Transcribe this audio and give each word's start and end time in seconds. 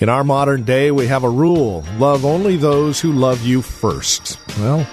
In 0.00 0.08
our 0.08 0.22
modern 0.22 0.62
day, 0.62 0.92
we 0.92 1.08
have 1.08 1.24
a 1.24 1.28
rule 1.28 1.84
love 1.98 2.24
only 2.24 2.56
those 2.56 3.00
who 3.00 3.10
love 3.10 3.44
you 3.44 3.60
first. 3.60 4.38
Well, 4.60 4.88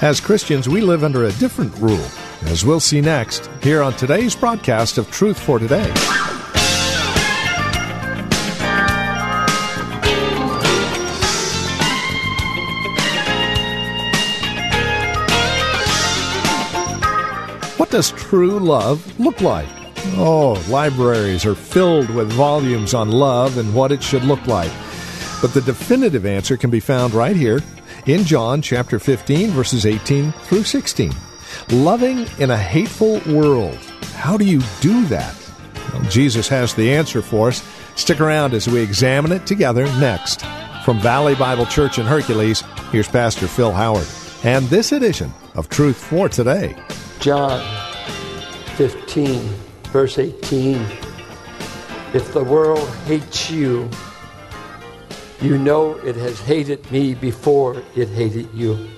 as 0.00 0.20
Christians, 0.20 0.68
we 0.68 0.80
live 0.82 1.02
under 1.02 1.24
a 1.24 1.32
different 1.32 1.76
rule, 1.78 2.06
as 2.42 2.64
we'll 2.64 2.78
see 2.78 3.00
next 3.00 3.50
here 3.60 3.82
on 3.82 3.94
today's 3.94 4.36
broadcast 4.36 4.98
of 4.98 5.10
Truth 5.10 5.40
for 5.40 5.58
Today. 5.58 5.90
What 17.78 17.90
does 17.90 18.12
true 18.12 18.60
love 18.60 19.18
look 19.18 19.40
like? 19.40 19.75
Oh, 20.14 20.62
libraries 20.68 21.44
are 21.44 21.54
filled 21.54 22.08
with 22.10 22.32
volumes 22.32 22.94
on 22.94 23.10
love 23.10 23.58
and 23.58 23.74
what 23.74 23.92
it 23.92 24.02
should 24.02 24.24
look 24.24 24.46
like. 24.46 24.72
But 25.42 25.52
the 25.52 25.60
definitive 25.60 26.24
answer 26.24 26.56
can 26.56 26.70
be 26.70 26.80
found 26.80 27.12
right 27.14 27.36
here 27.36 27.60
in 28.06 28.24
John 28.24 28.62
chapter 28.62 28.98
15 28.98 29.50
verses 29.50 29.84
18 29.84 30.32
through 30.32 30.64
16. 30.64 31.12
Loving 31.70 32.26
in 32.38 32.50
a 32.50 32.56
hateful 32.56 33.20
world. 33.26 33.76
How 34.14 34.36
do 34.36 34.44
you 34.44 34.62
do 34.80 35.04
that? 35.06 35.34
Well, 35.92 36.02
Jesus 36.04 36.48
has 36.48 36.74
the 36.74 36.92
answer 36.94 37.22
for 37.22 37.48
us. 37.48 37.62
Stick 37.96 38.20
around 38.20 38.54
as 38.54 38.68
we 38.68 38.80
examine 38.80 39.32
it 39.32 39.46
together 39.46 39.84
next. 39.98 40.44
From 40.84 41.00
Valley 41.00 41.34
Bible 41.34 41.66
Church 41.66 41.98
in 41.98 42.06
Hercules, 42.06 42.62
here's 42.90 43.08
Pastor 43.08 43.46
Phil 43.46 43.72
Howard 43.72 44.06
and 44.44 44.66
this 44.66 44.92
edition 44.92 45.32
of 45.54 45.68
Truth 45.68 45.96
for 45.96 46.28
Today. 46.28 46.76
John 47.18 47.60
15, 48.76 49.50
verse 49.96 50.18
18. 50.18 50.76
If 52.12 52.34
the 52.34 52.44
world 52.44 52.86
hates 53.06 53.50
you, 53.50 53.88
you 55.40 55.56
know 55.56 55.94
it 55.94 56.14
has 56.16 56.38
hated 56.38 56.92
me 56.92 57.14
before 57.14 57.82
it 57.94 58.10
hated 58.10 58.52
you. 58.52 58.90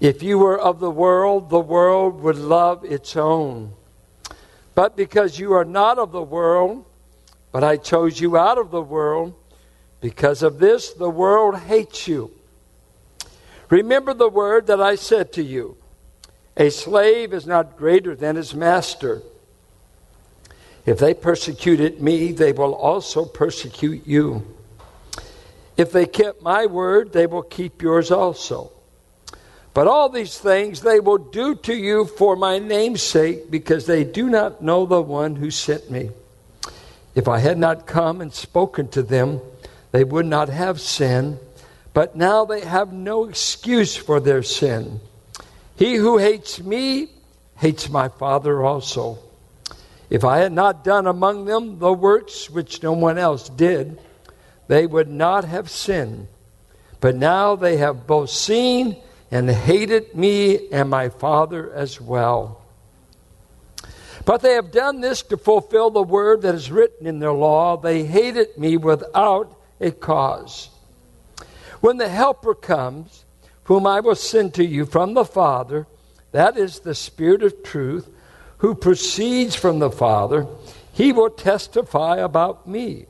If 0.00 0.22
you 0.22 0.36
were 0.36 0.60
of 0.60 0.80
the 0.80 0.90
world, 0.90 1.48
the 1.48 1.60
world 1.60 2.20
would 2.20 2.36
love 2.36 2.84
its 2.84 3.16
own. 3.16 3.72
But 4.74 4.98
because 4.98 5.38
you 5.38 5.54
are 5.54 5.64
not 5.64 5.98
of 5.98 6.12
the 6.12 6.22
world, 6.22 6.84
but 7.50 7.64
I 7.64 7.78
chose 7.78 8.20
you 8.20 8.36
out 8.36 8.58
of 8.58 8.70
the 8.70 8.82
world, 8.82 9.32
because 10.02 10.42
of 10.42 10.58
this 10.58 10.92
the 10.92 11.08
world 11.08 11.56
hates 11.56 12.06
you. 12.06 12.30
Remember 13.70 14.12
the 14.12 14.28
word 14.28 14.66
that 14.66 14.82
I 14.82 14.96
said 14.96 15.32
to 15.32 15.42
you 15.42 15.78
a 16.54 16.68
slave 16.68 17.32
is 17.32 17.46
not 17.46 17.78
greater 17.78 18.14
than 18.14 18.36
his 18.36 18.54
master. 18.54 19.22
If 20.86 20.98
they 20.98 21.14
persecuted 21.14 22.00
me, 22.02 22.32
they 22.32 22.52
will 22.52 22.74
also 22.74 23.24
persecute 23.24 24.06
you. 24.06 24.42
If 25.76 25.92
they 25.92 26.06
kept 26.06 26.42
my 26.42 26.66
word, 26.66 27.12
they 27.12 27.26
will 27.26 27.42
keep 27.42 27.82
yours 27.82 28.10
also. 28.10 28.70
But 29.72 29.88
all 29.88 30.08
these 30.08 30.38
things 30.38 30.82
they 30.82 31.00
will 31.00 31.18
do 31.18 31.56
to 31.56 31.74
you 31.74 32.04
for 32.04 32.36
my 32.36 32.58
name's 32.58 33.02
sake, 33.02 33.50
because 33.50 33.86
they 33.86 34.04
do 34.04 34.30
not 34.30 34.62
know 34.62 34.86
the 34.86 35.02
one 35.02 35.34
who 35.36 35.50
sent 35.50 35.90
me. 35.90 36.10
If 37.14 37.28
I 37.28 37.38
had 37.38 37.58
not 37.58 37.86
come 37.86 38.20
and 38.20 38.32
spoken 38.32 38.88
to 38.88 39.02
them, 39.02 39.40
they 39.90 40.04
would 40.04 40.26
not 40.26 40.48
have 40.48 40.80
sin, 40.80 41.38
but 41.92 42.14
now 42.14 42.44
they 42.44 42.60
have 42.60 42.92
no 42.92 43.24
excuse 43.24 43.96
for 43.96 44.20
their 44.20 44.42
sin. 44.42 45.00
He 45.76 45.94
who 45.94 46.18
hates 46.18 46.60
me 46.60 47.08
hates 47.56 47.88
my 47.88 48.08
Father 48.08 48.62
also. 48.62 49.18
If 50.10 50.24
I 50.24 50.38
had 50.38 50.52
not 50.52 50.84
done 50.84 51.06
among 51.06 51.44
them 51.44 51.78
the 51.78 51.92
works 51.92 52.50
which 52.50 52.82
no 52.82 52.92
one 52.92 53.18
else 53.18 53.48
did, 53.48 53.98
they 54.68 54.86
would 54.86 55.08
not 55.08 55.44
have 55.44 55.70
sinned. 55.70 56.28
But 57.00 57.16
now 57.16 57.56
they 57.56 57.76
have 57.78 58.06
both 58.06 58.30
seen 58.30 58.96
and 59.30 59.50
hated 59.50 60.14
me 60.14 60.68
and 60.70 60.88
my 60.88 61.08
Father 61.08 61.72
as 61.72 62.00
well. 62.00 62.62
But 64.24 64.40
they 64.40 64.54
have 64.54 64.70
done 64.70 65.00
this 65.00 65.22
to 65.22 65.36
fulfill 65.36 65.90
the 65.90 66.02
word 66.02 66.42
that 66.42 66.54
is 66.54 66.70
written 66.70 67.06
in 67.06 67.18
their 67.18 67.32
law. 67.32 67.76
They 67.76 68.04
hated 68.04 68.56
me 68.56 68.76
without 68.76 69.54
a 69.80 69.90
cause. 69.90 70.70
When 71.80 71.98
the 71.98 72.08
Helper 72.08 72.54
comes, 72.54 73.24
whom 73.64 73.86
I 73.86 74.00
will 74.00 74.14
send 74.14 74.54
to 74.54 74.64
you 74.64 74.86
from 74.86 75.14
the 75.14 75.24
Father, 75.24 75.86
that 76.32 76.56
is 76.56 76.80
the 76.80 76.94
Spirit 76.94 77.42
of 77.42 77.62
truth, 77.62 78.08
who 78.58 78.74
proceeds 78.74 79.54
from 79.54 79.78
the 79.78 79.90
Father, 79.90 80.46
he 80.92 81.12
will 81.12 81.30
testify 81.30 82.16
about 82.16 82.66
me. 82.66 83.06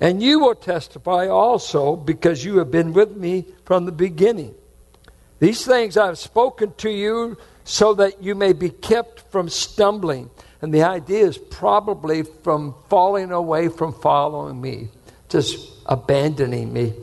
And 0.00 0.22
you 0.22 0.40
will 0.40 0.54
testify 0.54 1.28
also 1.28 1.96
because 1.96 2.44
you 2.44 2.58
have 2.58 2.70
been 2.70 2.92
with 2.92 3.16
me 3.16 3.46
from 3.64 3.84
the 3.86 3.92
beginning. 3.92 4.54
These 5.38 5.64
things 5.64 5.96
I 5.96 6.06
have 6.06 6.18
spoken 6.18 6.74
to 6.78 6.90
you 6.90 7.36
so 7.64 7.94
that 7.94 8.22
you 8.22 8.34
may 8.34 8.52
be 8.52 8.70
kept 8.70 9.20
from 9.30 9.48
stumbling. 9.48 10.30
And 10.62 10.72
the 10.72 10.82
idea 10.82 11.26
is 11.26 11.38
probably 11.38 12.22
from 12.22 12.74
falling 12.88 13.32
away 13.32 13.68
from 13.68 13.92
following 13.92 14.60
me, 14.60 14.88
just 15.28 15.70
abandoning 15.86 16.72
me. 16.72 16.94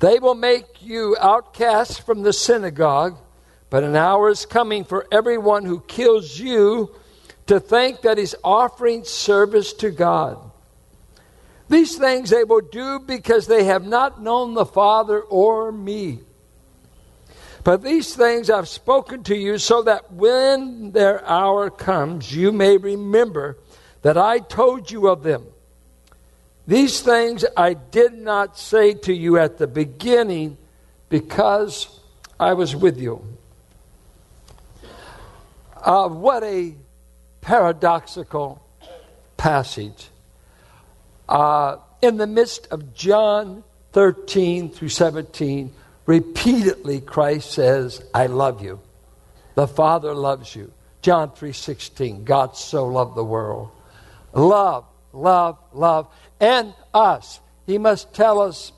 They 0.00 0.18
will 0.18 0.34
make 0.34 0.82
you 0.82 1.16
outcasts 1.20 1.98
from 1.98 2.22
the 2.22 2.32
synagogue, 2.32 3.16
but 3.74 3.82
an 3.82 3.96
hour 3.96 4.30
is 4.30 4.46
coming 4.46 4.84
for 4.84 5.04
everyone 5.10 5.64
who 5.64 5.80
kills 5.80 6.38
you 6.38 6.94
to 7.46 7.58
think 7.58 8.02
that 8.02 8.18
he's 8.18 8.36
offering 8.44 9.02
service 9.02 9.72
to 9.72 9.90
God. 9.90 10.38
These 11.68 11.98
things 11.98 12.30
they 12.30 12.44
will 12.44 12.60
do 12.60 13.00
because 13.00 13.48
they 13.48 13.64
have 13.64 13.84
not 13.84 14.22
known 14.22 14.54
the 14.54 14.64
Father 14.64 15.20
or 15.22 15.72
me. 15.72 16.20
But 17.64 17.82
these 17.82 18.14
things 18.14 18.48
I've 18.48 18.68
spoken 18.68 19.24
to 19.24 19.34
you 19.34 19.58
so 19.58 19.82
that 19.82 20.12
when 20.12 20.92
their 20.92 21.26
hour 21.26 21.68
comes, 21.68 22.32
you 22.32 22.52
may 22.52 22.76
remember 22.76 23.58
that 24.02 24.16
I 24.16 24.38
told 24.38 24.88
you 24.88 25.08
of 25.08 25.24
them. 25.24 25.48
These 26.68 27.00
things 27.00 27.44
I 27.56 27.74
did 27.74 28.12
not 28.12 28.56
say 28.56 28.94
to 28.94 29.12
you 29.12 29.36
at 29.36 29.58
the 29.58 29.66
beginning 29.66 30.58
because 31.08 31.98
I 32.38 32.52
was 32.52 32.76
with 32.76 33.00
you. 33.00 33.33
Uh, 35.84 36.08
what 36.08 36.42
a 36.42 36.74
paradoxical 37.42 38.66
passage. 39.36 40.08
Uh, 41.28 41.76
in 42.00 42.16
the 42.16 42.26
midst 42.26 42.66
of 42.70 42.94
John 42.94 43.62
13 43.92 44.70
through 44.70 44.88
17, 44.88 45.72
repeatedly 46.06 47.00
Christ 47.00 47.52
says, 47.52 48.02
I 48.14 48.26
love 48.26 48.62
you. 48.62 48.80
The 49.54 49.68
Father 49.68 50.14
loves 50.14 50.56
you. 50.56 50.72
John 51.02 51.32
3:16, 51.32 52.24
God 52.24 52.56
so 52.56 52.86
loved 52.86 53.14
the 53.14 53.24
world. 53.24 53.68
Love, 54.32 54.86
love, 55.12 55.58
love 55.74 56.08
and 56.40 56.72
us. 56.94 57.40
He 57.66 57.76
must 57.76 58.14
tell 58.14 58.40
us 58.40 58.72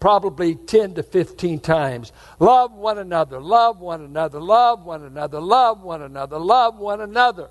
probably 0.00 0.54
10 0.54 0.94
to 0.94 1.02
15 1.02 1.60
times 1.60 2.12
love 2.38 2.72
one 2.72 2.98
another, 2.98 3.40
love 3.40 3.80
one 3.80 4.02
another, 4.02 4.40
love 4.40 4.84
one 4.84 5.02
another, 5.02 5.40
love 5.40 5.82
one 5.82 6.02
another, 6.02 6.38
love 6.38 6.78
one 6.78 7.00
another. 7.00 7.50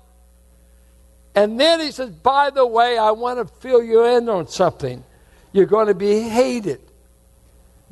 And 1.34 1.60
then 1.60 1.80
he 1.80 1.92
says, 1.92 2.10
by 2.10 2.50
the 2.50 2.66
way, 2.66 2.98
I 2.98 3.12
want 3.12 3.38
to 3.38 3.54
fill 3.60 3.82
you 3.82 4.04
in 4.04 4.28
on 4.28 4.48
something. 4.48 5.04
You're 5.52 5.66
going 5.66 5.86
to 5.86 5.94
be 5.94 6.20
hated 6.22 6.80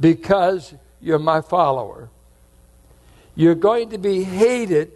because 0.00 0.74
you're 1.00 1.18
my 1.18 1.40
follower. 1.42 2.08
You're 3.34 3.54
going 3.54 3.90
to 3.90 3.98
be 3.98 4.24
hated 4.24 4.92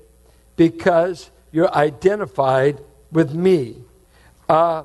because 0.57 1.31
you're 1.53 1.73
identified 1.75 2.81
with 3.13 3.35
me. 3.35 3.77
Uh, 4.49 4.85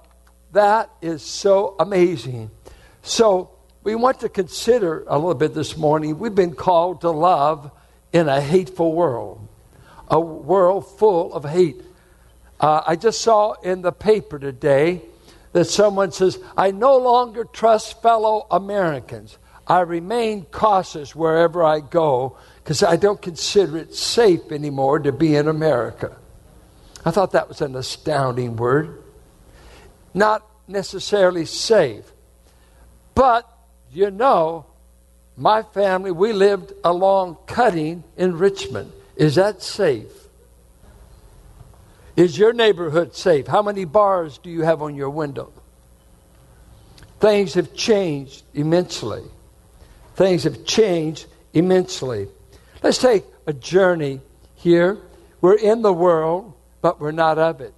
that 0.52 0.90
is 1.02 1.24
so 1.24 1.76
amazing. 1.80 2.52
So, 3.02 3.52
we 3.86 3.94
want 3.94 4.22
to 4.22 4.30
consider 4.30 5.04
a 5.06 5.16
little 5.16 5.36
bit 5.36 5.54
this 5.54 5.78
morning. 5.78 6.18
We've 6.18 6.34
been 6.34 6.56
called 6.56 7.02
to 7.02 7.12
love 7.12 7.70
in 8.12 8.28
a 8.28 8.42
hateful 8.42 8.94
world, 8.94 9.48
a 10.08 10.20
world 10.20 10.98
full 10.98 11.32
of 11.32 11.46
hate. 11.46 11.84
Uh, 12.60 12.82
I 12.86 12.96
just 12.96 13.22
saw 13.22 13.54
in 13.62 13.84
the 13.84 13.92
paper 13.92 14.40
today 14.40 15.04
that 15.54 15.66
someone 15.66 16.12
says, 16.12 16.40
I 16.58 16.72
no 16.72 16.98
longer 16.98 17.44
trust 17.44 18.02
fellow 18.02 18.48
Americans. 18.50 19.38
I 19.68 19.82
remain 19.82 20.46
cautious 20.46 21.16
wherever 21.16 21.64
I 21.64 21.80
go 21.80 22.38
because 22.64 22.82
I 22.82 22.96
don't 22.96 23.22
consider 23.22 23.78
it 23.78 23.94
safe 23.94 24.52
anymore 24.52 24.98
to 24.98 25.12
be 25.12 25.36
in 25.36 25.48
America. 25.48 26.18
I 27.06 27.12
thought 27.12 27.34
that 27.34 27.48
was 27.48 27.62
an 27.62 27.76
astounding 27.76 28.56
word. 28.56 29.04
Not 30.12 30.44
necessarily 30.68 31.46
safe, 31.46 32.12
but 33.14 33.48
you 33.96 34.12
know, 34.12 34.66
my 35.38 35.64
family, 35.64 36.12
we 36.12 36.34
lived 36.34 36.74
along 36.84 37.38
Cutting 37.48 38.04
in 38.18 38.38
Richmond. 38.38 38.92
Is 39.16 39.36
that 39.36 39.62
safe? 39.62 40.12
Is 42.16 42.38
your 42.38 42.54
neighborhood 42.54 43.16
safe? 43.16 43.48
How 43.48 43.62
many 43.62 43.86
bars 43.86 44.38
do 44.38 44.50
you 44.50 44.62
have 44.62 44.82
on 44.82 44.96
your 44.96 45.10
window? 45.10 45.52
Things 47.20 47.54
have 47.56 47.74
changed 47.74 48.44
immensely. 48.54 49.24
Things 50.16 50.44
have 50.44 50.66
changed 50.66 51.26
immensely. 51.54 52.28
Let's 52.82 52.98
take 52.98 53.26
a 53.48 53.54
journey 53.54 54.22
here. 54.56 54.98
We're 55.42 55.58
in 55.58 55.82
the 55.82 55.92
world, 55.94 56.54
but 56.82 57.00
we're 57.00 57.12
not 57.12 57.38
of 57.38 57.62
it. 57.62 57.74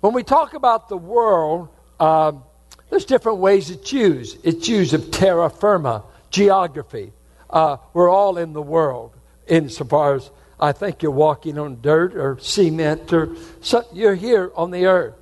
When 0.00 0.12
we 0.12 0.22
talk 0.22 0.54
about 0.54 0.88
the 0.88 0.96
world, 0.96 1.68
um, 1.98 2.44
there's 2.90 3.04
different 3.04 3.38
ways 3.38 3.70
it's 3.70 3.92
used. 3.92 4.38
It's 4.44 4.68
used 4.68 4.94
of 4.94 5.10
terra 5.10 5.50
firma, 5.50 6.04
geography. 6.30 7.12
Uh, 7.50 7.78
we're 7.92 8.08
all 8.08 8.38
in 8.38 8.52
the 8.52 8.62
world, 8.62 9.14
insofar 9.46 10.16
as 10.16 10.30
I 10.58 10.72
think 10.72 11.02
you're 11.02 11.12
walking 11.12 11.58
on 11.58 11.80
dirt 11.80 12.16
or 12.16 12.38
cement 12.38 13.12
or 13.12 13.36
so, 13.60 13.84
you're 13.92 14.14
here 14.14 14.50
on 14.54 14.70
the 14.70 14.86
earth. 14.86 15.14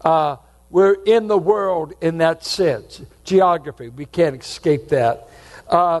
Uh, 0.00 0.36
we're 0.70 0.94
in 1.04 1.28
the 1.28 1.38
world 1.38 1.94
in 2.00 2.18
that 2.18 2.44
sense. 2.44 3.00
Geography, 3.24 3.88
we 3.88 4.04
can't 4.04 4.40
escape 4.40 4.88
that. 4.88 5.28
Uh, 5.68 6.00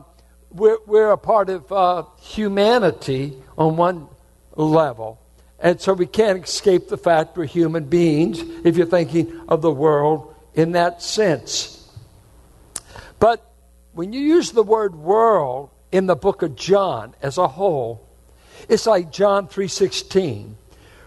we're, 0.50 0.78
we're 0.86 1.10
a 1.10 1.18
part 1.18 1.50
of 1.50 1.70
uh, 1.70 2.04
humanity 2.20 3.36
on 3.56 3.76
one 3.76 4.08
level. 4.56 5.20
And 5.60 5.80
so 5.80 5.92
we 5.92 6.06
can't 6.06 6.44
escape 6.44 6.88
the 6.88 6.98
fact 6.98 7.36
we're 7.36 7.44
human 7.44 7.84
beings 7.84 8.40
if 8.64 8.76
you're 8.76 8.86
thinking 8.86 9.40
of 9.48 9.62
the 9.62 9.72
world 9.72 10.34
in 10.58 10.72
that 10.72 11.00
sense. 11.00 11.88
But 13.20 13.48
when 13.92 14.12
you 14.12 14.20
use 14.20 14.50
the 14.50 14.64
word 14.64 14.96
world 14.96 15.70
in 15.92 16.06
the 16.06 16.16
book 16.16 16.42
of 16.42 16.56
John 16.56 17.14
as 17.22 17.38
a 17.38 17.46
whole, 17.46 18.04
it's 18.68 18.84
like 18.84 19.12
John 19.12 19.46
3:16. 19.46 20.56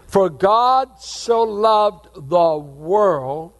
For 0.06 0.30
God 0.30 0.98
so 1.00 1.42
loved 1.42 2.08
the 2.14 2.56
world 2.56 3.52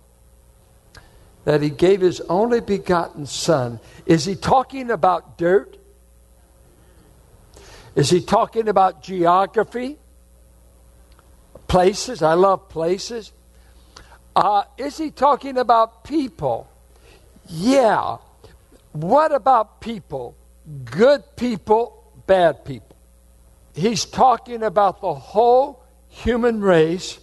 that 1.45 1.61
he 1.61 1.69
gave 1.69 2.01
his 2.01 2.23
only 2.23 2.61
begotten 2.61 3.27
son. 3.27 3.79
Is 4.07 4.25
he 4.25 4.35
talking 4.35 4.91
about 4.91 5.37
dirt? 5.37 5.77
Is 7.95 8.09
he 8.09 8.23
talking 8.23 8.67
about 8.67 9.03
geography? 9.03 9.99
Places? 11.69 12.23
I 12.23 12.33
love 12.33 12.71
places. 12.71 13.33
Uh, 14.35 14.65
is 14.79 14.97
he 14.97 15.11
talking 15.11 15.59
about 15.59 16.05
people? 16.05 16.69
Yeah. 17.49 18.17
What 18.93 19.33
about 19.33 19.81
people? 19.81 20.35
Good 20.85 21.23
people, 21.37 22.05
bad 22.27 22.65
people. 22.65 22.97
He's 23.75 24.05
talking 24.05 24.63
about 24.63 25.01
the 25.01 25.15
whole 25.15 25.83
human 26.09 26.61
race 26.61 27.19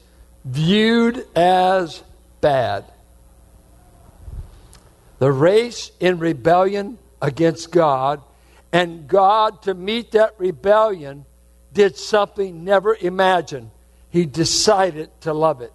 viewed 0.45 1.25
as 1.35 2.03
bad. 2.41 2.85
The 5.19 5.31
race 5.31 5.91
in 6.00 6.19
rebellion 6.19 6.97
against 7.21 7.71
God, 7.71 8.21
and 8.71 9.07
God, 9.07 9.63
to 9.63 9.73
meet 9.73 10.11
that 10.11 10.35
rebellion, 10.38 11.25
did 11.73 11.97
something 11.97 12.63
never 12.63 12.95
imagined. 13.00 13.69
He 14.09 14.25
decided 14.25 15.09
to 15.21 15.33
love 15.33 15.61
it. 15.61 15.73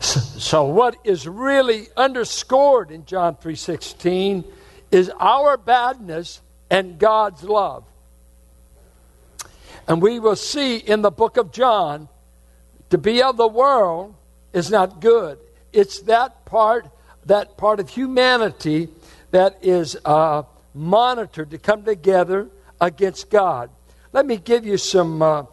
So, 0.00 0.64
what 0.64 0.96
is 1.04 1.26
really 1.26 1.88
underscored 1.96 2.90
in 2.90 3.06
John 3.06 3.36
3:16 3.36 4.44
is 4.90 5.10
our 5.18 5.56
badness 5.56 6.40
and 6.70 6.98
God's 6.98 7.42
love. 7.42 7.84
And 9.88 10.02
we 10.02 10.18
will 10.18 10.36
see 10.36 10.76
in 10.76 11.02
the 11.02 11.10
book 11.10 11.36
of 11.36 11.52
John 11.52 12.08
to 12.90 12.98
be 12.98 13.22
of 13.22 13.36
the 13.36 13.48
world 13.48 14.14
is 14.52 14.70
not 14.70 15.00
good. 15.00 15.38
It's 15.72 16.00
that 16.02 16.44
part 16.44 16.86
that 17.26 17.56
part 17.56 17.80
of 17.80 17.88
humanity 17.88 18.88
that 19.32 19.58
is 19.60 19.96
uh, 20.04 20.42
monitored 20.74 21.50
to 21.50 21.58
come 21.58 21.82
together 21.82 22.48
against 22.80 23.30
God. 23.30 23.70
Let 24.12 24.26
me 24.26 24.36
give 24.36 24.64
you 24.64 24.78
some 24.78 25.20
uh, 25.20 25.44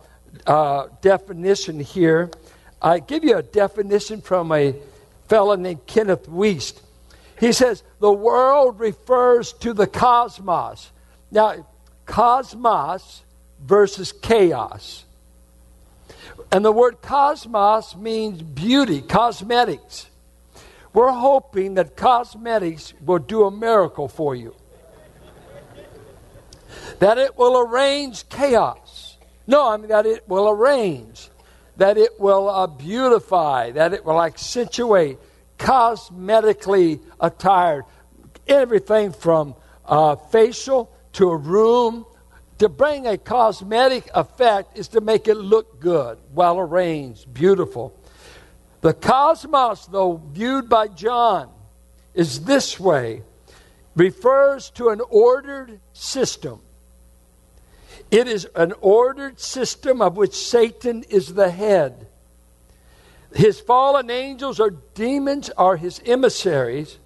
uh, 0.45 0.87
definition 1.01 1.79
here. 1.79 2.29
I 2.83 2.99
give 2.99 3.23
you 3.23 3.37
a 3.37 3.43
definition 3.43 4.21
from 4.21 4.51
a 4.51 4.75
fellow 5.29 5.55
named 5.55 5.85
Kenneth 5.87 6.27
Wuest. 6.27 6.81
He 7.39 7.53
says 7.53 7.81
the 7.99 8.11
world 8.11 8.79
refers 8.79 9.53
to 9.53 9.73
the 9.73 9.87
cosmos. 9.87 10.91
Now, 11.31 11.65
cosmos 12.05 13.23
versus 13.61 14.11
chaos. 14.11 15.05
And 16.51 16.63
the 16.63 16.71
word 16.71 17.01
cosmos 17.01 17.95
means 17.95 18.41
beauty, 18.41 19.01
cosmetics. 19.01 20.07
We're 20.93 21.11
hoping 21.11 21.75
that 21.75 21.95
cosmetics 21.95 22.93
will 23.03 23.19
do 23.19 23.45
a 23.45 23.51
miracle 23.51 24.07
for 24.07 24.35
you. 24.35 24.55
that 26.99 27.17
it 27.17 27.37
will 27.37 27.57
arrange 27.59 28.29
chaos. 28.29 29.17
No, 29.47 29.69
I 29.69 29.77
mean 29.77 29.89
that 29.89 30.05
it 30.05 30.27
will 30.27 30.47
arrange, 30.47 31.29
that 31.77 31.97
it 31.97 32.19
will 32.19 32.49
uh, 32.49 32.67
beautify, 32.67 33.71
that 33.71 33.93
it 33.93 34.05
will 34.05 34.21
accentuate, 34.21 35.17
cosmetically 35.57 37.01
attired. 37.19 37.85
Everything 38.47 39.11
from 39.11 39.55
uh, 39.85 40.15
facial 40.15 40.91
to 41.13 41.29
a 41.29 41.37
room. 41.37 42.05
To 42.59 42.69
bring 42.69 43.07
a 43.07 43.17
cosmetic 43.17 44.09
effect 44.13 44.77
is 44.77 44.87
to 44.89 45.01
make 45.01 45.27
it 45.27 45.35
look 45.35 45.79
good, 45.79 46.17
well 46.33 46.59
arranged, 46.59 47.33
beautiful. 47.33 47.99
The 48.81 48.93
cosmos, 48.93 49.85
though 49.87 50.21
viewed 50.31 50.69
by 50.69 50.87
John, 50.89 51.49
is 52.13 52.45
this 52.45 52.79
way 52.79 53.23
refers 53.95 54.69
to 54.71 54.89
an 54.89 55.01
ordered 55.09 55.79
system. 55.93 56.61
It 58.11 58.27
is 58.27 58.47
an 58.55 58.73
ordered 58.81 59.39
system 59.39 60.01
of 60.01 60.17
which 60.17 60.35
Satan 60.35 61.03
is 61.09 61.33
the 61.33 61.49
head. 61.49 62.07
His 63.33 63.59
fallen 63.59 64.09
angels 64.09 64.59
or 64.59 64.71
demons 64.93 65.49
are 65.51 65.75
his 65.75 66.01
emissaries, 66.05 66.99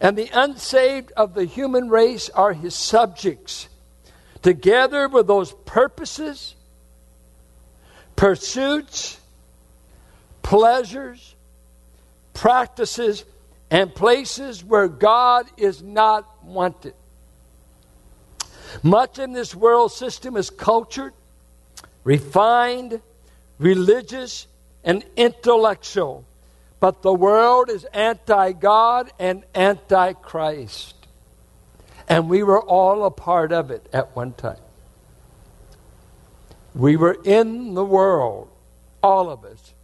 and 0.00 0.18
the 0.18 0.30
unsaved 0.32 1.12
of 1.12 1.34
the 1.34 1.44
human 1.44 1.88
race 1.88 2.28
are 2.30 2.52
his 2.52 2.74
subjects, 2.74 3.68
together 4.42 5.08
with 5.08 5.28
those 5.28 5.52
purposes, 5.64 6.56
pursuits, 8.16 9.20
pleasures, 10.42 11.36
practices, 12.34 13.24
and 13.70 13.94
places 13.94 14.64
where 14.64 14.88
God 14.88 15.46
is 15.56 15.82
not 15.82 16.44
wanted. 16.44 16.94
Much 18.82 19.18
in 19.18 19.32
this 19.32 19.54
world 19.54 19.92
system 19.92 20.36
is 20.36 20.50
cultured, 20.50 21.12
refined, 22.04 23.00
religious, 23.58 24.46
and 24.84 25.04
intellectual. 25.16 26.24
But 26.80 27.02
the 27.02 27.12
world 27.14 27.70
is 27.70 27.84
anti 27.84 28.52
God 28.52 29.12
and 29.18 29.44
anti 29.54 30.14
Christ. 30.14 30.96
And 32.08 32.28
we 32.28 32.42
were 32.42 32.60
all 32.60 33.04
a 33.04 33.10
part 33.10 33.52
of 33.52 33.70
it 33.70 33.88
at 33.92 34.16
one 34.16 34.32
time. 34.32 34.58
We 36.74 36.96
were 36.96 37.16
in 37.24 37.74
the 37.74 37.84
world, 37.84 38.48
all 39.02 39.30
of 39.30 39.44
us. 39.44 39.74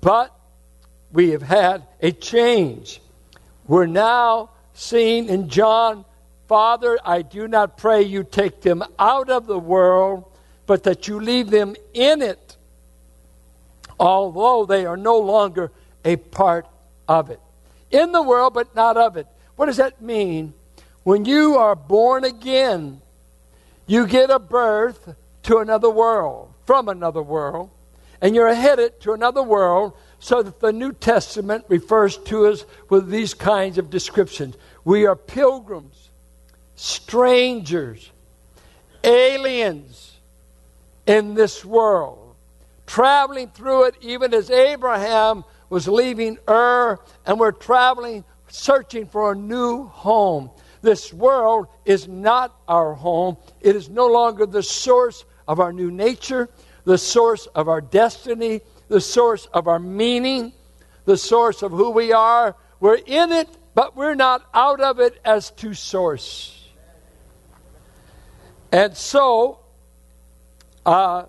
But 0.00 0.34
we 1.12 1.30
have 1.30 1.42
had 1.42 1.86
a 2.00 2.12
change. 2.12 3.00
We're 3.66 3.86
now 3.86 4.50
seen 4.74 5.28
in 5.28 5.48
John, 5.48 6.04
Father, 6.48 6.98
I 7.04 7.22
do 7.22 7.46
not 7.46 7.76
pray 7.76 8.02
you 8.02 8.24
take 8.24 8.62
them 8.62 8.82
out 8.98 9.28
of 9.28 9.46
the 9.46 9.58
world, 9.58 10.24
but 10.66 10.82
that 10.84 11.06
you 11.06 11.20
leave 11.20 11.50
them 11.50 11.76
in 11.92 12.22
it, 12.22 12.56
although 14.00 14.64
they 14.64 14.86
are 14.86 14.96
no 14.96 15.18
longer 15.18 15.70
a 16.04 16.16
part 16.16 16.66
of 17.06 17.30
it. 17.30 17.40
In 17.90 18.12
the 18.12 18.22
world, 18.22 18.54
but 18.54 18.74
not 18.74 18.96
of 18.96 19.16
it. 19.16 19.26
What 19.56 19.66
does 19.66 19.76
that 19.76 20.00
mean? 20.00 20.54
When 21.04 21.24
you 21.24 21.56
are 21.56 21.76
born 21.76 22.24
again, 22.24 23.02
you 23.86 24.06
get 24.06 24.30
a 24.30 24.38
birth 24.38 25.14
to 25.44 25.58
another 25.58 25.90
world, 25.90 26.52
from 26.64 26.88
another 26.88 27.22
world. 27.22 27.70
and 28.20 28.34
you're 28.34 28.52
headed 28.54 29.00
to 29.00 29.12
another 29.12 29.42
world, 29.42 29.92
so 30.18 30.42
that 30.42 30.60
the 30.60 30.72
New 30.72 30.92
Testament 30.92 31.64
refers 31.68 32.16
to 32.16 32.46
us 32.46 32.64
with 32.88 33.08
these 33.08 33.34
kinds 33.34 33.78
of 33.78 33.90
descriptions. 33.90 34.56
We 34.84 35.06
are 35.06 35.14
pilgrims, 35.14 36.07
strangers, 36.78 38.12
aliens 39.02 40.16
in 41.06 41.34
this 41.34 41.64
world, 41.64 42.36
traveling 42.86 43.48
through 43.48 43.84
it 43.84 43.96
even 44.00 44.32
as 44.32 44.48
Abraham 44.48 45.42
was 45.70 45.88
leaving 45.88 46.38
Ur, 46.48 46.98
and 47.26 47.40
we're 47.40 47.50
traveling, 47.50 48.24
searching 48.46 49.06
for 49.06 49.32
a 49.32 49.34
new 49.34 49.86
home. 49.88 50.50
This 50.80 51.12
world 51.12 51.66
is 51.84 52.06
not 52.06 52.56
our 52.68 52.94
home. 52.94 53.36
It 53.60 53.74
is 53.74 53.88
no 53.88 54.06
longer 54.06 54.46
the 54.46 54.62
source 54.62 55.24
of 55.48 55.58
our 55.58 55.72
new 55.72 55.90
nature, 55.90 56.48
the 56.84 56.96
source 56.96 57.46
of 57.56 57.68
our 57.68 57.80
destiny, 57.80 58.60
the 58.86 59.00
source 59.00 59.46
of 59.46 59.66
our 59.66 59.80
meaning, 59.80 60.52
the 61.06 61.16
source 61.16 61.62
of 61.62 61.72
who 61.72 61.90
we 61.90 62.12
are. 62.12 62.54
We're 62.78 63.00
in 63.04 63.32
it, 63.32 63.48
but 63.74 63.96
we're 63.96 64.14
not 64.14 64.46
out 64.54 64.80
of 64.80 65.00
it 65.00 65.20
as 65.24 65.50
to 65.52 65.74
source. 65.74 66.57
And 68.70 68.96
so, 68.96 69.60
uh, 70.84 71.24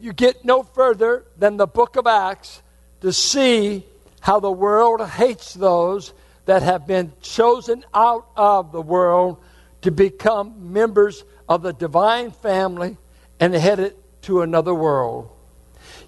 you 0.00 0.12
get 0.12 0.44
no 0.44 0.62
further 0.62 1.24
than 1.38 1.56
the 1.56 1.66
book 1.66 1.96
of 1.96 2.06
Acts 2.06 2.62
to 3.00 3.12
see 3.12 3.84
how 4.20 4.40
the 4.40 4.50
world 4.50 5.00
hates 5.06 5.54
those 5.54 6.12
that 6.44 6.62
have 6.62 6.86
been 6.86 7.12
chosen 7.20 7.84
out 7.94 8.26
of 8.36 8.72
the 8.72 8.80
world 8.80 9.38
to 9.82 9.90
become 9.90 10.72
members 10.72 11.24
of 11.48 11.62
the 11.62 11.72
divine 11.72 12.30
family 12.30 12.96
and 13.40 13.54
headed 13.54 13.94
to 14.22 14.42
another 14.42 14.74
world. 14.74 15.28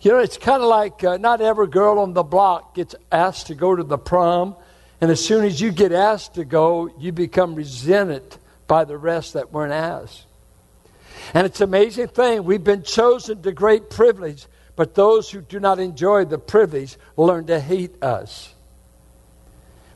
You 0.01 0.13
know, 0.13 0.19
it's 0.19 0.39
kind 0.39 0.63
of 0.63 0.69
like 0.69 1.03
uh, 1.03 1.17
not 1.17 1.41
every 1.41 1.67
girl 1.67 1.99
on 1.99 2.13
the 2.13 2.23
block 2.23 2.75
gets 2.75 2.95
asked 3.11 3.49
to 3.49 3.55
go 3.55 3.75
to 3.75 3.83
the 3.83 3.99
prom, 3.99 4.55
and 5.01 5.11
as 5.11 5.25
soon 5.25 5.45
as 5.45 5.61
you 5.61 5.73
get 5.73 5.93
asked 5.93 6.35
to 6.35 6.45
go, 6.45 6.91
you 6.99 7.11
become 7.11 7.55
resented 7.55 8.23
by 8.67 8.85
the 8.85 8.97
rest 8.97 9.33
that 9.33 9.53
weren't 9.53 9.73
asked. 9.73 10.25
And 11.33 11.47
it's 11.47 11.61
an 11.61 11.69
amazing 11.69 12.09
thing. 12.09 12.45
We've 12.45 12.63
been 12.63 12.83
chosen 12.83 13.43
to 13.43 13.53
great 13.53 13.91
privilege, 13.91 14.47
but 14.77 14.95
those 14.95 15.31
who 15.31 15.41
do 15.41 15.61
not 15.61 15.79
enjoy 15.79 16.25
the 16.25 16.39
privilege 16.39 16.97
learn 17.17 17.47
to 17.47 17.61
hate 17.61 18.03
us 18.03 18.55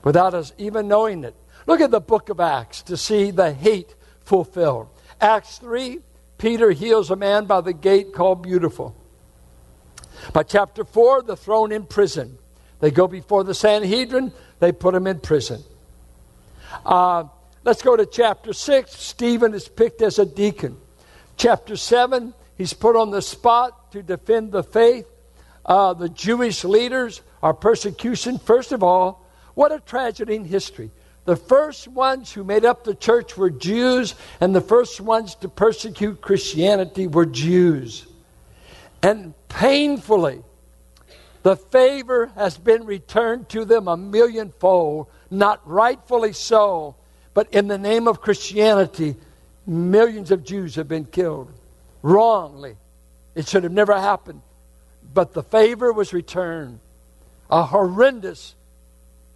without 0.03 0.35
us 0.35 0.53
even 0.59 0.89
knowing 0.89 1.25
it. 1.25 1.35
Look 1.67 1.81
at 1.81 1.91
the 1.91 2.01
book 2.01 2.29
of 2.29 2.41
Acts 2.41 2.83
to 2.83 2.97
see 2.97 3.31
the 3.31 3.53
hate 3.53 3.95
fulfilled. 4.25 4.89
Acts 5.21 5.59
3, 5.59 6.01
Peter 6.39 6.71
heals 6.71 7.11
a 7.11 7.17
man 7.17 7.47
by 7.47 7.61
the 7.61 7.73
gate 7.73 8.13
called 8.15 8.43
Beautiful. 8.43 8.97
By 10.33 10.45
chapter 10.45 10.85
4, 10.85 11.23
the 11.23 11.37
thrown 11.37 11.73
in 11.73 11.85
prison. 11.85 12.39
They 12.81 12.91
go 12.91 13.09
before 13.09 13.45
the 13.45 13.55
Sanhedrin, 13.55 14.33
they 14.61 14.73
put 14.73 14.95
him 14.95 15.07
in 15.07 15.21
prison. 15.21 15.63
Uh, 16.87 17.25
let's 17.65 17.83
go 17.83 17.97
to 17.97 18.07
chapter 18.07 18.53
6. 18.53 18.93
Stephen 18.93 19.55
is 19.55 19.69
picked 19.69 20.01
as 20.03 20.19
a 20.19 20.27
deacon. 20.27 20.77
Chapter 21.39 21.77
7, 21.77 22.35
he's 22.57 22.73
put 22.73 22.97
on 22.97 23.13
the 23.13 23.23
spot 23.23 23.93
to 23.93 24.03
defend 24.03 24.51
the 24.51 24.65
faith. 24.65 25.07
Uh, 25.65 25.95
the 25.95 26.09
Jewish 26.09 26.65
leaders 26.65 27.23
are 27.41 27.55
persecution. 27.55 28.39
First 28.39 28.73
of 28.73 28.83
all, 28.83 29.25
what 29.55 29.71
a 29.71 29.79
tragedy 29.79 30.35
in 30.35 30.45
history. 30.45 30.91
The 31.27 31.37
first 31.37 31.87
ones 31.87 32.33
who 32.33 32.43
made 32.43 32.65
up 32.65 32.83
the 32.83 32.95
church 32.95 33.37
were 33.37 33.51
Jews, 33.51 34.17
and 34.41 34.53
the 34.53 34.61
first 34.61 35.01
ones 35.01 35.37
to 35.37 35.49
persecute 35.49 36.21
Christianity 36.21 37.07
were 37.07 37.27
Jews. 37.27 38.07
And 39.01 39.33
painfully, 39.49 40.43
the 41.45 41.55
favor 41.55 42.33
has 42.35 42.59
been 42.59 42.85
returned 42.85 43.49
to 43.51 43.65
them 43.65 43.87
a 43.87 43.97
millionfold, 43.97 45.07
not 45.31 45.61
rightfully 45.69 46.33
so, 46.33 46.97
but 47.33 47.53
in 47.55 47.69
the 47.69 47.79
name 47.79 48.09
of 48.09 48.21
Christianity, 48.21 49.15
millions 49.69 50.31
of 50.31 50.45
Jews 50.45 50.75
have 50.77 50.89
been 50.89 51.05
killed 51.05 51.53
wrongly. 52.03 52.77
It 53.35 53.47
should 53.47 53.65
have 53.65 53.73
never 53.73 53.99
happened. 53.99 54.43
But 55.15 55.35
the 55.35 55.43
favor 55.43 55.93
was 55.93 56.13
returned. 56.13 56.81
A 57.51 57.63
horrendous 57.63 58.55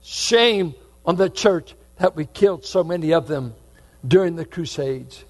shame 0.02 0.74
on 1.06 1.16
the 1.16 1.30
church 1.30 1.74
that 1.96 2.16
we 2.16 2.26
killed 2.26 2.64
so 2.64 2.82
many 2.82 3.12
of 3.12 3.28
them 3.28 3.54
during 4.06 4.36
the 4.36 4.44
Crusades. 4.44 5.24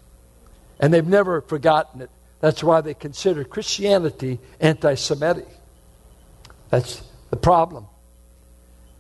And 0.81 0.93
they've 0.93 1.07
never 1.07 1.41
forgotten 1.41 2.01
it. 2.01 2.11
That's 2.41 2.63
why 2.65 2.81
they 2.81 2.95
consider 2.95 3.45
Christianity 3.45 4.41
anti 4.59 4.95
Semitic. 4.95 5.47
That's 6.71 7.03
the 7.31 7.37
problem. 7.37 7.87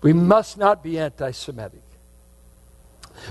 We 0.00 0.12
must 0.12 0.58
not 0.58 0.82
be 0.82 0.98
anti 0.98 1.32
Semitic. 1.32 1.82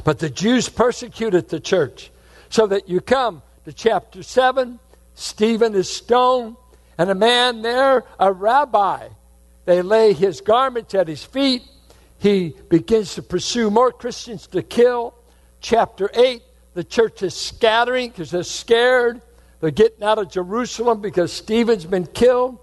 But 0.03 0.19
the 0.19 0.29
Jews 0.29 0.69
persecuted 0.69 1.49
the 1.49 1.59
church. 1.59 2.11
So 2.51 2.67
that 2.67 2.89
you 2.89 2.99
come 2.99 3.41
to 3.63 3.71
chapter 3.71 4.21
7, 4.21 4.77
Stephen 5.15 5.73
is 5.73 5.91
stoned, 5.91 6.57
and 6.97 7.09
a 7.09 7.15
man 7.15 7.61
there, 7.61 8.03
a 8.19 8.31
rabbi, 8.31 9.07
they 9.63 9.81
lay 9.81 10.11
his 10.11 10.41
garments 10.41 10.93
at 10.93 11.07
his 11.07 11.23
feet. 11.23 11.63
He 12.17 12.53
begins 12.69 13.15
to 13.15 13.21
pursue 13.21 13.71
more 13.71 13.91
Christians 13.93 14.47
to 14.47 14.61
kill. 14.61 15.13
Chapter 15.61 16.09
8, 16.13 16.43
the 16.73 16.83
church 16.83 17.23
is 17.23 17.35
scattering 17.35 18.09
because 18.09 18.31
they're 18.31 18.43
scared. 18.43 19.21
They're 19.61 19.71
getting 19.71 20.03
out 20.03 20.17
of 20.17 20.29
Jerusalem 20.29 20.99
because 20.99 21.31
Stephen's 21.31 21.85
been 21.85 22.05
killed. 22.05 22.59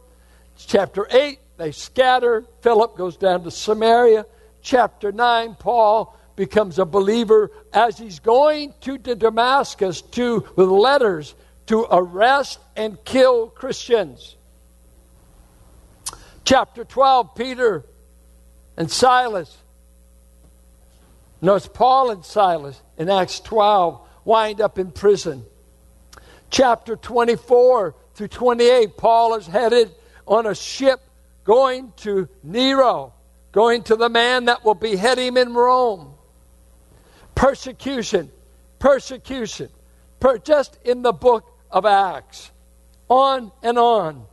Chapter 0.59 1.07
8, 1.11 1.39
they 1.57 1.73
scatter. 1.73 2.45
Philip 2.61 2.95
goes 2.95 3.17
down 3.17 3.43
to 3.45 3.51
Samaria. 3.51 4.27
Chapter 4.61 5.13
9, 5.13 5.55
Paul 5.55 6.18
becomes 6.39 6.79
a 6.79 6.87
believer 6.87 7.51
as 7.75 7.99
he's 7.99 8.21
going 8.21 8.73
to 8.81 8.97
Damascus 8.97 10.01
to 10.01 10.47
with 10.57 10.69
letters 10.69 11.35
to 11.67 11.87
arrest 11.91 12.59
and 12.77 12.97
kill 13.05 13.49
Christians. 13.49 14.37
Chapter 16.45 16.85
12, 16.85 17.35
Peter 17.35 17.85
and 18.79 18.91
Silas. 18.91 19.55
No, 21.43 21.57
it's 21.57 21.69
Paul 21.69 22.11
and 22.11 22.25
Silas 22.25 22.81
in 22.97 23.11
Acts 23.11 23.41
12 23.41 24.01
wind 24.25 24.63
up 24.63 24.79
in 24.79 24.91
prison 24.91 25.45
chapter 26.51 26.97
24 26.97 27.95
through 28.15 28.29
28, 28.29 28.97
Paul 28.97 29.35
is 29.35 29.47
headed 29.47 29.91
on 30.27 30.47
a 30.47 30.55
ship 30.55 31.01
going 31.45 31.93
to 31.99 32.29
Nero, 32.43 33.15
going 33.53 33.83
to 33.85 33.97
the 33.97 34.09
man 34.09 34.47
that 34.47 34.65
will 34.65 34.75
behead 34.75 35.19
him 35.19 35.37
in 35.37 35.55
Rome. 35.55 36.15
Persecution, 37.39 38.33
persecution, 38.81 39.69
per, 40.19 40.39
just 40.39 40.77
in 40.85 41.03
the 41.03 41.13
book 41.13 41.45
of 41.71 41.87
Acts. 41.87 42.51
On 43.09 43.53
and 43.63 43.79
on. 43.79 44.27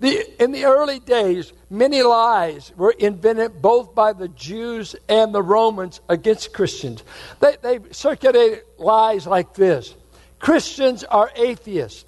The, 0.00 0.42
in 0.42 0.50
the 0.50 0.64
early 0.64 0.98
days, 0.98 1.52
many 1.70 2.02
lies 2.02 2.72
were 2.76 2.90
invented 2.90 3.62
both 3.62 3.94
by 3.94 4.14
the 4.14 4.26
Jews 4.26 4.96
and 5.08 5.32
the 5.32 5.42
Romans 5.42 6.00
against 6.08 6.52
Christians. 6.52 7.04
They, 7.38 7.56
they 7.62 7.78
circulated 7.92 8.64
lies 8.78 9.28
like 9.28 9.54
this 9.54 9.94
Christians 10.40 11.04
are 11.04 11.30
atheists. 11.36 12.04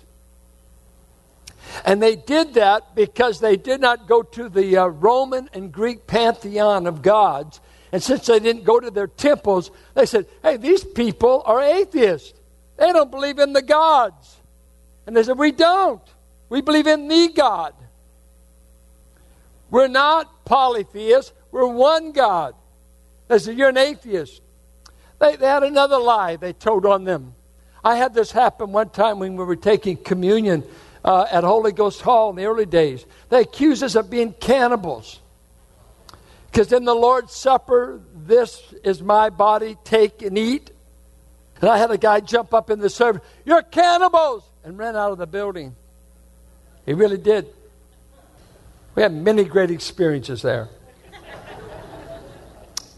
And 1.84 2.02
they 2.02 2.16
did 2.16 2.54
that 2.54 2.96
because 2.96 3.38
they 3.38 3.56
did 3.56 3.80
not 3.80 4.08
go 4.08 4.24
to 4.24 4.48
the 4.48 4.78
uh, 4.78 4.86
Roman 4.86 5.48
and 5.52 5.70
Greek 5.70 6.08
pantheon 6.08 6.88
of 6.88 7.00
gods. 7.00 7.60
And 7.92 8.02
since 8.02 8.26
they 8.26 8.40
didn't 8.40 8.64
go 8.64 8.80
to 8.80 8.90
their 8.90 9.06
temples, 9.06 9.70
they 9.94 10.06
said, 10.06 10.26
hey, 10.42 10.56
these 10.56 10.82
people 10.82 11.42
are 11.44 11.62
atheists. 11.62 12.32
They 12.78 12.90
don't 12.90 13.10
believe 13.10 13.38
in 13.38 13.52
the 13.52 13.62
gods. 13.62 14.36
And 15.06 15.14
they 15.14 15.22
said, 15.22 15.38
we 15.38 15.52
don't. 15.52 16.02
We 16.48 16.62
believe 16.62 16.86
in 16.86 17.06
the 17.06 17.28
God. 17.28 17.74
We're 19.70 19.88
not 19.88 20.44
polytheists, 20.44 21.32
we're 21.50 21.66
one 21.66 22.12
God. 22.12 22.54
They 23.28 23.38
said, 23.38 23.56
you're 23.56 23.70
an 23.70 23.78
atheist. 23.78 24.42
They, 25.18 25.36
they 25.36 25.46
had 25.46 25.62
another 25.62 25.98
lie 25.98 26.36
they 26.36 26.52
told 26.52 26.84
on 26.84 27.04
them. 27.04 27.34
I 27.82 27.96
had 27.96 28.12
this 28.12 28.32
happen 28.32 28.72
one 28.72 28.90
time 28.90 29.18
when 29.18 29.36
we 29.36 29.44
were 29.44 29.56
taking 29.56 29.96
communion 29.96 30.62
uh, 31.04 31.26
at 31.30 31.42
Holy 31.42 31.72
Ghost 31.72 32.02
Hall 32.02 32.30
in 32.30 32.36
the 32.36 32.44
early 32.44 32.66
days. 32.66 33.06
They 33.30 33.40
accused 33.40 33.82
us 33.82 33.94
of 33.94 34.10
being 34.10 34.34
cannibals. 34.34 35.21
Because 36.52 36.72
in 36.72 36.84
the 36.84 36.94
Lord's 36.94 37.32
Supper, 37.32 38.00
this 38.14 38.62
is 38.84 39.02
my 39.02 39.30
body, 39.30 39.76
take 39.84 40.22
and 40.22 40.36
eat. 40.36 40.70
And 41.60 41.70
I 41.70 41.78
had 41.78 41.90
a 41.90 41.98
guy 41.98 42.20
jump 42.20 42.52
up 42.52 42.70
in 42.70 42.78
the 42.78 42.90
service, 42.90 43.22
You're 43.44 43.62
cannibals! 43.62 44.44
And 44.62 44.78
ran 44.78 44.94
out 44.94 45.10
of 45.10 45.18
the 45.18 45.26
building. 45.26 45.74
He 46.86 46.92
really 46.92 47.16
did. 47.16 47.46
We 48.94 49.02
had 49.02 49.12
many 49.12 49.44
great 49.44 49.72
experiences 49.72 50.42
there. 50.42 50.68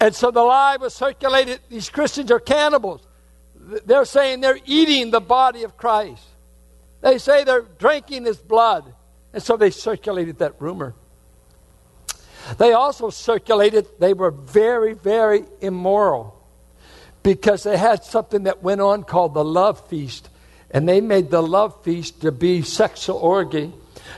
and 0.00 0.14
so 0.14 0.30
the 0.30 0.42
lie 0.42 0.76
was 0.76 0.92
circulated 0.92 1.61
these 1.70 1.88
Christians 1.88 2.30
are 2.30 2.40
cannibals 2.40 3.06
they're 3.87 4.04
saying 4.04 4.40
they're 4.40 4.58
eating 4.66 5.11
the 5.11 5.20
body 5.20 5.62
of 5.62 5.76
Christ. 5.76 6.25
They 7.00 7.18
say 7.18 7.44
they're 7.44 7.62
drinking 7.62 8.25
his 8.25 8.37
blood. 8.38 8.94
And 9.32 9.42
so 9.42 9.56
they 9.56 9.70
circulated 9.70 10.38
that 10.38 10.61
rumor. 10.61 10.94
They 12.58 12.72
also 12.72 13.10
circulated 13.10 13.86
they 13.98 14.14
were 14.14 14.30
very, 14.30 14.92
very 14.94 15.44
immoral 15.60 16.34
because 17.22 17.62
they 17.62 17.76
had 17.76 18.04
something 18.04 18.44
that 18.44 18.62
went 18.62 18.80
on 18.80 19.02
called 19.02 19.34
the 19.34 19.44
love 19.44 19.88
feast. 19.88 20.28
And 20.70 20.88
they 20.88 21.00
made 21.00 21.30
the 21.30 21.42
love 21.42 21.82
feast 21.84 22.20
to 22.22 22.32
be 22.32 22.62
sexual 22.62 23.16
orgy 23.16 23.72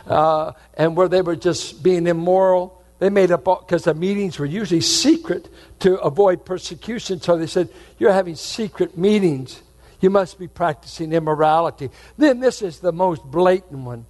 uh, 0.06 0.52
and 0.74 0.96
where 0.96 1.08
they 1.08 1.22
were 1.22 1.36
just 1.36 1.82
being 1.82 2.06
immoral. 2.06 2.82
They 2.98 3.10
made 3.10 3.30
up 3.30 3.44
because 3.44 3.84
the 3.84 3.94
meetings 3.94 4.38
were 4.38 4.46
usually 4.46 4.80
secret 4.80 5.48
to 5.80 5.98
avoid 5.98 6.44
persecution. 6.44 7.20
So 7.20 7.36
they 7.36 7.46
said, 7.46 7.68
You're 7.98 8.12
having 8.12 8.36
secret 8.36 8.96
meetings. 8.96 9.62
You 10.00 10.10
must 10.10 10.38
be 10.38 10.48
practicing 10.48 11.12
immorality. 11.12 11.90
Then 12.16 12.40
this 12.40 12.62
is 12.62 12.80
the 12.80 12.92
most 12.92 13.22
blatant 13.24 13.80
one. 13.80 14.06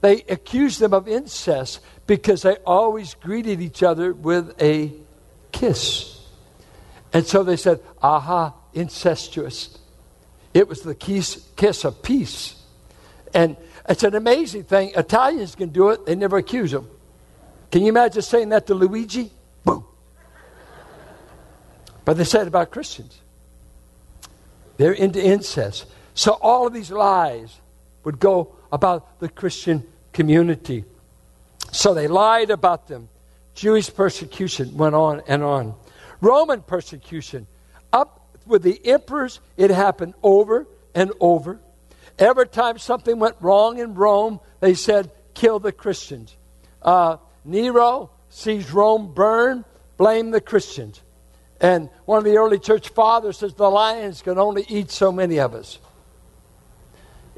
They 0.00 0.22
accused 0.28 0.80
them 0.80 0.94
of 0.94 1.08
incest 1.08 1.80
because 2.06 2.42
they 2.42 2.56
always 2.66 3.14
greeted 3.14 3.60
each 3.60 3.82
other 3.82 4.12
with 4.12 4.60
a 4.62 4.92
kiss. 5.52 6.20
And 7.12 7.26
so 7.26 7.42
they 7.42 7.56
said, 7.56 7.80
aha, 8.00 8.54
incestuous. 8.74 9.78
It 10.54 10.68
was 10.68 10.82
the 10.82 10.94
kiss, 10.94 11.46
kiss 11.56 11.84
of 11.84 12.02
peace. 12.02 12.54
And 13.34 13.56
it's 13.88 14.02
an 14.02 14.14
amazing 14.14 14.64
thing. 14.64 14.92
Italians 14.96 15.54
can 15.54 15.70
do 15.70 15.90
it, 15.90 16.06
they 16.06 16.14
never 16.14 16.36
accuse 16.36 16.70
them. 16.70 16.88
Can 17.70 17.82
you 17.82 17.88
imagine 17.88 18.22
saying 18.22 18.50
that 18.50 18.66
to 18.68 18.74
Luigi? 18.74 19.30
Boom. 19.64 19.84
But 22.04 22.16
they 22.16 22.24
said 22.24 22.46
about 22.46 22.70
Christians. 22.70 23.20
They're 24.78 24.92
into 24.92 25.22
incest. 25.22 25.86
So 26.14 26.32
all 26.32 26.66
of 26.66 26.72
these 26.72 26.90
lies 26.90 27.60
would 28.04 28.18
go 28.18 28.56
about 28.72 29.20
the 29.20 29.28
Christian 29.28 29.84
community. 30.12 30.84
So 31.72 31.94
they 31.94 32.08
lied 32.08 32.50
about 32.50 32.88
them. 32.88 33.08
Jewish 33.54 33.92
persecution 33.92 34.76
went 34.76 34.94
on 34.94 35.22
and 35.26 35.42
on. 35.42 35.74
Roman 36.20 36.62
persecution, 36.62 37.46
up 37.92 38.36
with 38.46 38.62
the 38.62 38.80
emperors, 38.86 39.40
it 39.56 39.70
happened 39.70 40.14
over 40.22 40.66
and 40.94 41.12
over. 41.20 41.60
Every 42.18 42.48
time 42.48 42.78
something 42.78 43.18
went 43.18 43.36
wrong 43.40 43.78
in 43.78 43.94
Rome, 43.94 44.40
they 44.60 44.74
said, 44.74 45.10
kill 45.34 45.60
the 45.60 45.72
Christians. 45.72 46.36
Uh, 46.82 47.18
Nero 47.44 48.10
sees 48.28 48.72
Rome 48.72 49.12
burn, 49.14 49.64
blame 49.96 50.30
the 50.30 50.40
Christians. 50.40 51.00
And 51.60 51.90
one 52.04 52.18
of 52.18 52.24
the 52.24 52.36
early 52.36 52.58
church 52.58 52.88
fathers 52.90 53.38
says 53.38 53.54
the 53.54 53.70
lions 53.70 54.22
can 54.22 54.38
only 54.38 54.64
eat 54.68 54.90
so 54.90 55.10
many 55.10 55.38
of 55.38 55.54
us. 55.54 55.78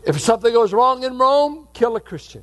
If 0.04 0.21
something 0.21 0.52
goes 0.52 0.73
wrong 0.73 1.04
in 1.04 1.19
Rome, 1.19 1.69
kill 1.73 1.97
a 1.97 2.00
Christian. 2.00 2.42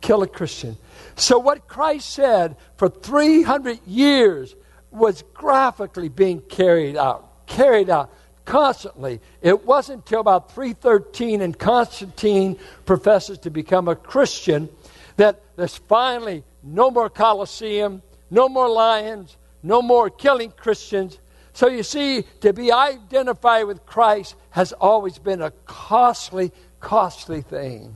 Kill 0.00 0.22
a 0.22 0.28
Christian. 0.28 0.76
So, 1.16 1.38
what 1.38 1.66
Christ 1.66 2.10
said 2.10 2.56
for 2.76 2.88
300 2.88 3.80
years 3.86 4.54
was 4.90 5.24
graphically 5.34 6.08
being 6.08 6.40
carried 6.42 6.96
out, 6.96 7.46
carried 7.46 7.90
out 7.90 8.12
constantly. 8.44 9.20
It 9.42 9.66
wasn't 9.66 10.04
until 10.04 10.20
about 10.20 10.52
313 10.52 11.42
and 11.42 11.58
Constantine 11.58 12.58
professes 12.86 13.38
to 13.38 13.50
become 13.50 13.88
a 13.88 13.96
Christian 13.96 14.68
that 15.16 15.42
there's 15.56 15.76
finally 15.76 16.44
no 16.62 16.90
more 16.90 17.10
Colosseum, 17.10 18.02
no 18.30 18.48
more 18.48 18.68
lions, 18.68 19.36
no 19.62 19.82
more 19.82 20.08
killing 20.08 20.52
Christians. 20.52 21.18
So 21.56 21.68
you 21.68 21.84
see, 21.84 22.22
to 22.42 22.52
be 22.52 22.70
identified 22.70 23.66
with 23.66 23.86
Christ 23.86 24.34
has 24.50 24.74
always 24.74 25.16
been 25.16 25.40
a 25.40 25.52
costly, 25.64 26.52
costly 26.80 27.40
thing. 27.40 27.94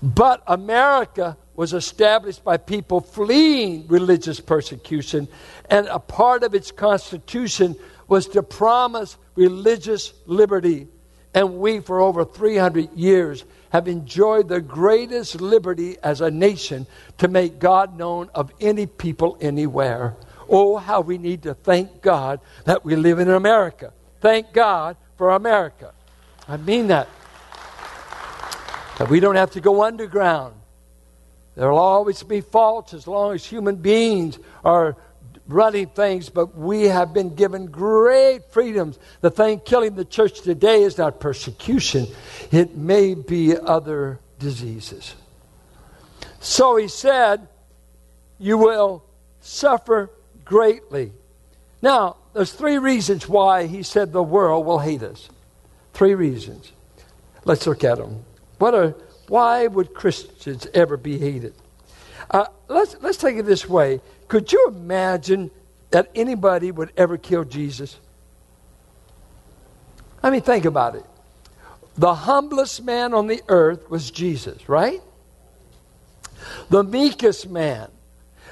But 0.00 0.40
America 0.46 1.36
was 1.56 1.72
established 1.72 2.44
by 2.44 2.56
people 2.56 3.00
fleeing 3.00 3.88
religious 3.88 4.38
persecution, 4.38 5.26
and 5.68 5.88
a 5.88 5.98
part 5.98 6.44
of 6.44 6.54
its 6.54 6.70
constitution 6.70 7.74
was 8.06 8.28
to 8.28 8.44
promise 8.44 9.16
religious 9.34 10.12
liberty. 10.26 10.86
And 11.34 11.58
we, 11.58 11.80
for 11.80 11.98
over 11.98 12.24
300 12.24 12.92
years, 12.92 13.44
have 13.70 13.88
enjoyed 13.88 14.48
the 14.48 14.60
greatest 14.60 15.40
liberty 15.40 15.96
as 16.00 16.20
a 16.20 16.30
nation 16.30 16.86
to 17.18 17.26
make 17.26 17.58
God 17.58 17.98
known 17.98 18.30
of 18.36 18.52
any 18.60 18.86
people 18.86 19.36
anywhere. 19.40 20.14
Oh, 20.50 20.76
how 20.76 21.00
we 21.00 21.16
need 21.16 21.44
to 21.44 21.54
thank 21.54 22.02
God 22.02 22.40
that 22.64 22.84
we 22.84 22.96
live 22.96 23.20
in 23.20 23.30
America. 23.30 23.92
Thank 24.20 24.52
God 24.52 24.96
for 25.16 25.30
America. 25.30 25.94
I 26.48 26.56
mean 26.56 26.88
that. 26.88 27.08
That 28.98 29.08
we 29.08 29.20
don't 29.20 29.36
have 29.36 29.52
to 29.52 29.60
go 29.60 29.84
underground. 29.84 30.56
There 31.54 31.70
will 31.70 31.78
always 31.78 32.22
be 32.22 32.40
faults 32.40 32.94
as 32.94 33.06
long 33.06 33.34
as 33.34 33.44
human 33.44 33.76
beings 33.76 34.38
are 34.64 34.96
running 35.46 35.88
things, 35.88 36.28
but 36.28 36.56
we 36.56 36.84
have 36.84 37.12
been 37.12 37.34
given 37.34 37.66
great 37.66 38.44
freedoms. 38.50 38.98
The 39.20 39.30
thing 39.30 39.60
killing 39.60 39.94
the 39.94 40.04
church 40.04 40.40
today 40.42 40.82
is 40.82 40.98
not 40.98 41.20
persecution, 41.20 42.06
it 42.50 42.76
may 42.76 43.14
be 43.14 43.56
other 43.56 44.20
diseases. 44.38 45.14
So 46.40 46.76
he 46.76 46.88
said, 46.88 47.46
You 48.38 48.58
will 48.58 49.04
suffer 49.40 50.10
greatly. 50.50 51.12
Now, 51.80 52.16
there's 52.34 52.52
three 52.52 52.78
reasons 52.78 53.28
why 53.28 53.68
he 53.68 53.84
said 53.84 54.12
the 54.12 54.20
world 54.20 54.66
will 54.66 54.80
hate 54.80 55.02
us. 55.04 55.28
Three 55.94 56.16
reasons. 56.16 56.72
Let's 57.44 57.68
look 57.68 57.84
at 57.84 57.98
them. 57.98 58.24
What 58.58 58.74
are, 58.74 58.88
why 59.28 59.68
would 59.68 59.94
Christians 59.94 60.66
ever 60.74 60.96
be 60.96 61.18
hated? 61.18 61.54
Uh, 62.28 62.46
let's, 62.66 62.96
let's 63.00 63.16
take 63.16 63.36
it 63.36 63.46
this 63.46 63.68
way. 63.68 64.00
Could 64.26 64.50
you 64.50 64.66
imagine 64.66 65.52
that 65.92 66.10
anybody 66.16 66.72
would 66.72 66.92
ever 66.96 67.16
kill 67.16 67.44
Jesus? 67.44 67.96
I 70.20 70.30
mean, 70.30 70.42
think 70.42 70.64
about 70.64 70.96
it. 70.96 71.04
The 71.96 72.12
humblest 72.12 72.82
man 72.82 73.14
on 73.14 73.28
the 73.28 73.40
earth 73.46 73.88
was 73.88 74.10
Jesus, 74.10 74.68
right? 74.68 75.00
The 76.70 76.82
meekest 76.82 77.48
man. 77.48 77.88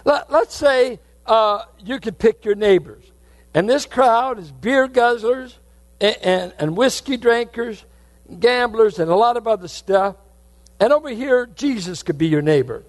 Let, 0.04 0.30
us 0.30 0.54
say 0.54 1.00
uh, 1.28 1.64
you 1.84 2.00
could 2.00 2.18
pick 2.18 2.44
your 2.44 2.54
neighbors. 2.54 3.04
And 3.54 3.68
this 3.68 3.86
crowd 3.86 4.38
is 4.38 4.50
beer 4.50 4.88
guzzlers 4.88 5.54
and, 6.00 6.16
and, 6.22 6.54
and 6.58 6.76
whiskey 6.76 7.16
drinkers, 7.16 7.84
gamblers, 8.40 8.98
and 8.98 9.10
a 9.10 9.14
lot 9.14 9.36
of 9.36 9.46
other 9.46 9.68
stuff. 9.68 10.16
And 10.80 10.92
over 10.92 11.08
here, 11.10 11.46
Jesus 11.46 12.02
could 12.02 12.18
be 12.18 12.28
your 12.28 12.42
neighbor. 12.42 12.84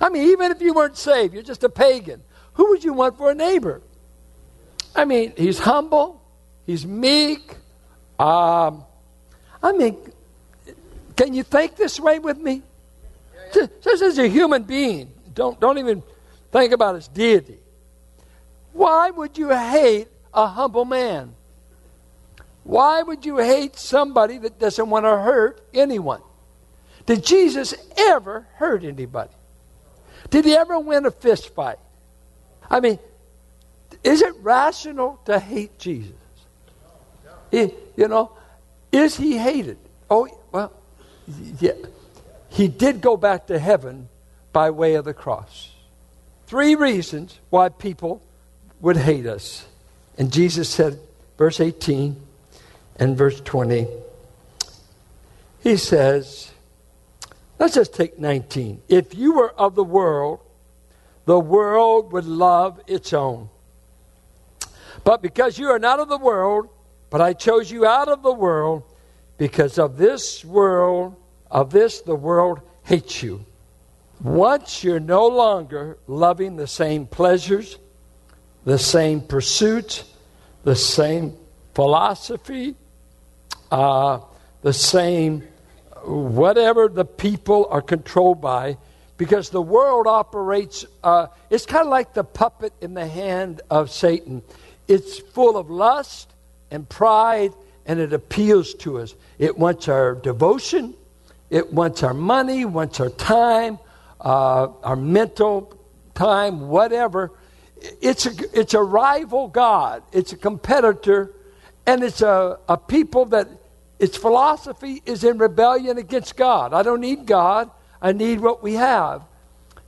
I 0.00 0.08
mean, 0.08 0.30
even 0.30 0.50
if 0.50 0.62
you 0.62 0.72
weren't 0.72 0.96
saved, 0.96 1.34
you're 1.34 1.42
just 1.42 1.64
a 1.64 1.68
pagan. 1.68 2.22
Who 2.54 2.70
would 2.70 2.84
you 2.84 2.92
want 2.92 3.18
for 3.18 3.30
a 3.30 3.34
neighbor? 3.34 3.82
I 4.94 5.04
mean, 5.04 5.32
he's 5.36 5.58
humble, 5.58 6.22
he's 6.66 6.86
meek. 6.86 7.56
Um, 8.18 8.84
I 9.62 9.72
mean, 9.72 9.96
can 11.16 11.34
you 11.34 11.42
think 11.42 11.76
this 11.76 11.98
way 12.00 12.18
with 12.18 12.38
me? 12.38 12.62
Just 13.52 14.02
as 14.02 14.18
a 14.18 14.28
human 14.28 14.62
being, 14.62 15.10
don't, 15.34 15.58
don't 15.60 15.78
even 15.78 16.02
Think 16.52 16.72
about 16.72 16.96
his 16.96 17.08
deity. 17.08 17.58
Why 18.72 19.10
would 19.10 19.38
you 19.38 19.50
hate 19.50 20.08
a 20.34 20.46
humble 20.46 20.84
man? 20.84 21.34
Why 22.64 23.02
would 23.02 23.24
you 23.24 23.38
hate 23.38 23.76
somebody 23.76 24.38
that 24.38 24.58
doesn't 24.58 24.90
want 24.90 25.04
to 25.04 25.10
hurt 25.10 25.60
anyone? 25.72 26.22
Did 27.06 27.24
Jesus 27.24 27.74
ever 27.96 28.46
hurt 28.54 28.84
anybody? 28.84 29.32
Did 30.28 30.44
he 30.44 30.54
ever 30.54 30.78
win 30.78 31.06
a 31.06 31.10
fist 31.10 31.54
fight? 31.54 31.78
I 32.68 32.80
mean, 32.80 32.98
is 34.04 34.22
it 34.22 34.34
rational 34.40 35.20
to 35.24 35.38
hate 35.38 35.78
Jesus? 35.78 36.12
You 37.50 37.72
know, 37.96 38.32
is 38.92 39.16
he 39.16 39.36
hated? 39.36 39.78
Oh, 40.08 40.28
well, 40.52 40.72
yeah. 41.60 41.72
He 42.48 42.68
did 42.68 43.00
go 43.00 43.16
back 43.16 43.46
to 43.48 43.58
heaven 43.58 44.08
by 44.52 44.70
way 44.70 44.94
of 44.94 45.04
the 45.04 45.14
cross 45.14 45.70
three 46.50 46.74
reasons 46.74 47.38
why 47.48 47.68
people 47.68 48.20
would 48.80 48.96
hate 48.96 49.24
us. 49.24 49.68
And 50.18 50.32
Jesus 50.32 50.68
said, 50.68 50.98
verse 51.38 51.60
18 51.60 52.16
and 52.96 53.16
verse 53.16 53.40
20, 53.40 53.86
he 55.60 55.76
says, 55.76 56.50
let's 57.60 57.74
just 57.76 57.94
take 57.94 58.18
19. 58.18 58.82
If 58.88 59.14
you 59.14 59.34
were 59.34 59.52
of 59.52 59.76
the 59.76 59.84
world, 59.84 60.40
the 61.24 61.38
world 61.38 62.10
would 62.10 62.24
love 62.24 62.80
its 62.88 63.12
own. 63.12 63.48
But 65.04 65.22
because 65.22 65.56
you 65.56 65.68
are 65.68 65.78
not 65.78 66.00
of 66.00 66.08
the 66.08 66.18
world, 66.18 66.68
but 67.10 67.20
I 67.20 67.32
chose 67.32 67.70
you 67.70 67.86
out 67.86 68.08
of 68.08 68.24
the 68.24 68.32
world, 68.32 68.82
because 69.38 69.78
of 69.78 69.98
this 69.98 70.44
world, 70.44 71.14
of 71.48 71.70
this 71.70 72.00
the 72.00 72.16
world 72.16 72.60
hates 72.82 73.22
you. 73.22 73.44
Once 74.22 74.84
you're 74.84 75.00
no 75.00 75.26
longer 75.26 75.96
loving 76.06 76.56
the 76.56 76.66
same 76.66 77.06
pleasures, 77.06 77.78
the 78.64 78.78
same 78.78 79.20
pursuits, 79.20 80.04
the 80.64 80.76
same 80.76 81.34
philosophy, 81.74 82.74
uh, 83.70 84.18
the 84.62 84.72
same 84.72 85.42
whatever 86.04 86.88
the 86.88 87.04
people 87.04 87.66
are 87.70 87.82
controlled 87.82 88.40
by, 88.40 88.76
because 89.16 89.50
the 89.50 89.60
world 89.60 90.06
operates, 90.06 90.84
uh, 91.04 91.26
it's 91.50 91.66
kind 91.66 91.84
of 91.84 91.90
like 91.90 92.14
the 92.14 92.24
puppet 92.24 92.72
in 92.80 92.94
the 92.94 93.06
hand 93.06 93.60
of 93.70 93.90
Satan. 93.90 94.42
It's 94.88 95.18
full 95.18 95.56
of 95.56 95.70
lust 95.70 96.32
and 96.70 96.88
pride, 96.88 97.52
and 97.86 98.00
it 98.00 98.12
appeals 98.12 98.74
to 98.74 98.98
us. 98.98 99.14
It 99.38 99.58
wants 99.58 99.88
our 99.88 100.14
devotion, 100.14 100.94
it 101.50 101.72
wants 101.72 102.02
our 102.02 102.14
money, 102.14 102.64
wants 102.64 103.00
our 103.00 103.10
time, 103.10 103.78
uh, 104.20 104.68
our 104.82 104.96
mental 104.96 105.76
time, 106.14 106.68
whatever. 106.68 107.32
It's 108.00 108.26
a, 108.26 108.32
it's 108.58 108.74
a 108.74 108.82
rival 108.82 109.48
God, 109.48 110.02
it's 110.12 110.32
a 110.32 110.36
competitor, 110.36 111.32
and 111.86 112.02
it's 112.02 112.20
a, 112.20 112.58
a 112.68 112.76
people 112.76 113.24
that 113.26 113.48
its 113.98 114.16
philosophy 114.16 115.02
is 115.04 115.24
in 115.24 115.38
rebellion 115.38 115.98
against 115.98 116.36
God. 116.36 116.72
I 116.72 116.82
don't 116.82 117.00
need 117.00 117.26
God, 117.26 117.70
I 118.00 118.12
need 118.12 118.40
what 118.40 118.62
we 118.62 118.74
have. 118.74 119.22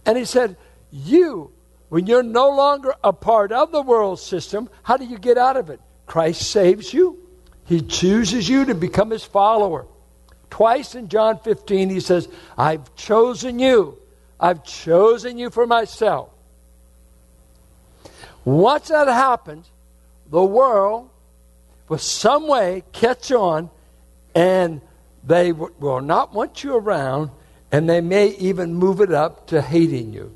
And 0.05 0.19
he 0.19 0.25
said, 0.25 0.57
You, 0.91 1.53
when 1.89 2.07
you're 2.07 2.23
no 2.23 2.51
longer 2.51 2.95
a 3.05 3.13
part 3.13 3.53
of 3.53 3.73
the 3.73 3.83
world 3.83 4.19
system, 4.19 4.69
how 4.83 4.97
do 4.97 5.05
you 5.05 5.19
get 5.19 5.39
out 5.39 5.57
of 5.57 5.71
it? 5.71 5.81
Christ 6.07 6.51
saves 6.51 6.93
you, 6.93 7.19
He 7.65 7.81
chooses 7.81 8.49
you 8.49 8.65
to 8.67 8.75
become 8.75 9.11
His 9.11 9.25
follower. 9.25 9.87
Twice 10.51 10.95
in 10.95 11.09
John 11.09 11.39
15, 11.39 11.89
He 11.91 12.01
says, 12.01 12.29
I've 12.57 12.95
chosen 12.97 13.59
you. 13.59 13.99
I've 14.43 14.65
chosen 14.65 15.39
you 15.39 15.51
for 15.51 15.67
myself. 15.69 16.31
Once 18.45 18.89
that 18.89 19.07
happens, 19.07 19.71
the 20.29 20.43
world 20.43 21.09
will 21.89 21.99
some 21.99 22.49
way 22.49 22.83
catch 22.91 23.31
on 23.31 23.71
and 24.35 24.81
they 25.25 25.53
will 25.53 26.01
not 26.01 26.35
want 26.35 26.65
you 26.65 26.75
around 26.77 27.31
and 27.71 27.89
they 27.89 28.01
may 28.01 28.29
even 28.37 28.75
move 28.75 29.01
it 29.01 29.13
up 29.13 29.47
to 29.49 29.63
hating 29.63 30.13
you. 30.13 30.35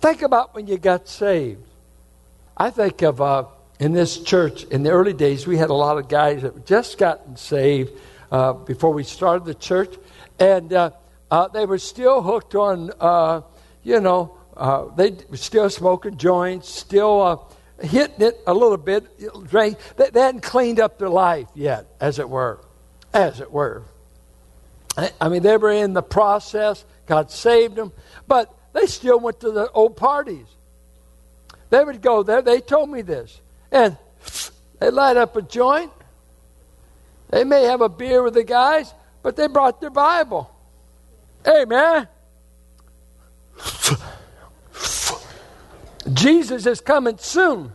Think 0.00 0.22
about 0.22 0.54
when 0.54 0.66
you 0.66 0.78
got 0.78 1.08
saved. 1.08 1.62
I 2.56 2.70
think 2.70 3.02
of 3.02 3.20
uh, 3.20 3.44
in 3.78 3.92
this 3.92 4.18
church 4.18 4.64
in 4.64 4.82
the 4.82 4.90
early 4.90 5.12
days, 5.12 5.46
we 5.46 5.58
had 5.58 5.70
a 5.70 5.74
lot 5.74 5.98
of 5.98 6.08
guys 6.08 6.42
that 6.42 6.64
just 6.64 6.96
gotten 6.96 7.36
saved 7.36 7.92
uh, 8.32 8.54
before 8.54 8.92
we 8.92 9.04
started 9.04 9.44
the 9.44 9.54
church, 9.54 9.94
and 10.38 10.72
uh, 10.72 10.90
uh 11.30 11.48
they 11.48 11.66
were 11.66 11.78
still 11.78 12.22
hooked 12.22 12.54
on, 12.54 12.90
uh, 13.00 13.42
you 13.82 14.00
know, 14.00 14.36
uh, 14.56 14.86
they 14.96 15.16
were 15.28 15.36
still 15.36 15.70
smoking 15.70 16.16
joints, 16.16 16.68
still 16.68 17.48
hitting 17.80 18.26
it 18.26 18.40
a 18.46 18.52
little 18.52 18.76
bit. 18.76 19.06
They, 19.50 19.76
they 19.96 20.20
hadn't 20.20 20.42
cleaned 20.42 20.80
up 20.80 20.98
their 20.98 21.08
life 21.08 21.46
yet, 21.54 21.86
as 22.00 22.18
it 22.18 22.28
were, 22.28 22.60
as 23.12 23.40
it 23.40 23.52
were. 23.52 23.84
I 25.20 25.28
mean, 25.28 25.42
they 25.42 25.56
were 25.56 25.70
in 25.70 25.92
the 25.92 26.02
process. 26.02 26.84
God 27.06 27.30
saved 27.30 27.76
them, 27.76 27.92
but 28.26 28.52
they 28.72 28.86
still 28.86 29.20
went 29.20 29.40
to 29.40 29.52
the 29.52 29.70
old 29.70 29.96
parties. 29.96 30.46
They 31.70 31.84
would 31.84 32.02
go 32.02 32.22
there. 32.22 32.42
They 32.42 32.60
told 32.60 32.90
me 32.90 33.02
this. 33.02 33.40
And 33.70 33.96
they 34.80 34.90
light 34.90 35.16
up 35.16 35.36
a 35.36 35.42
joint. 35.42 35.92
They 37.30 37.44
may 37.44 37.64
have 37.64 37.80
a 37.80 37.88
beer 37.88 38.22
with 38.22 38.34
the 38.34 38.42
guys, 38.42 38.92
but 39.22 39.36
they 39.36 39.46
brought 39.46 39.80
their 39.80 39.90
Bible. 39.90 40.50
Hey, 41.48 41.64
man. 41.64 42.06
Jesus 46.12 46.66
is 46.66 46.82
coming 46.82 47.16
soon. 47.16 47.72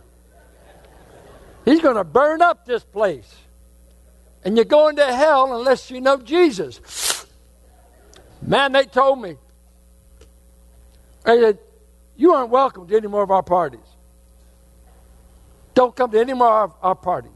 He's 1.64 1.80
going 1.80 1.96
to 1.96 2.04
burn 2.04 2.40
up 2.40 2.66
this 2.66 2.84
place. 2.84 3.34
And 4.44 4.54
you're 4.54 4.64
going 4.64 4.94
to 4.96 5.12
hell 5.12 5.58
unless 5.58 5.90
you 5.90 6.00
know 6.00 6.18
Jesus. 6.18 7.26
Man, 8.40 8.70
they 8.70 8.84
told 8.84 9.20
me. 9.20 9.38
They 11.24 11.40
said, 11.40 11.58
You 12.16 12.32
aren't 12.32 12.50
welcome 12.50 12.86
to 12.86 12.96
any 12.96 13.08
more 13.08 13.24
of 13.24 13.32
our 13.32 13.42
parties. 13.42 13.80
Don't 15.74 15.96
come 15.96 16.12
to 16.12 16.20
any 16.20 16.34
more 16.34 16.62
of 16.62 16.74
our 16.80 16.94
parties. 16.94 17.32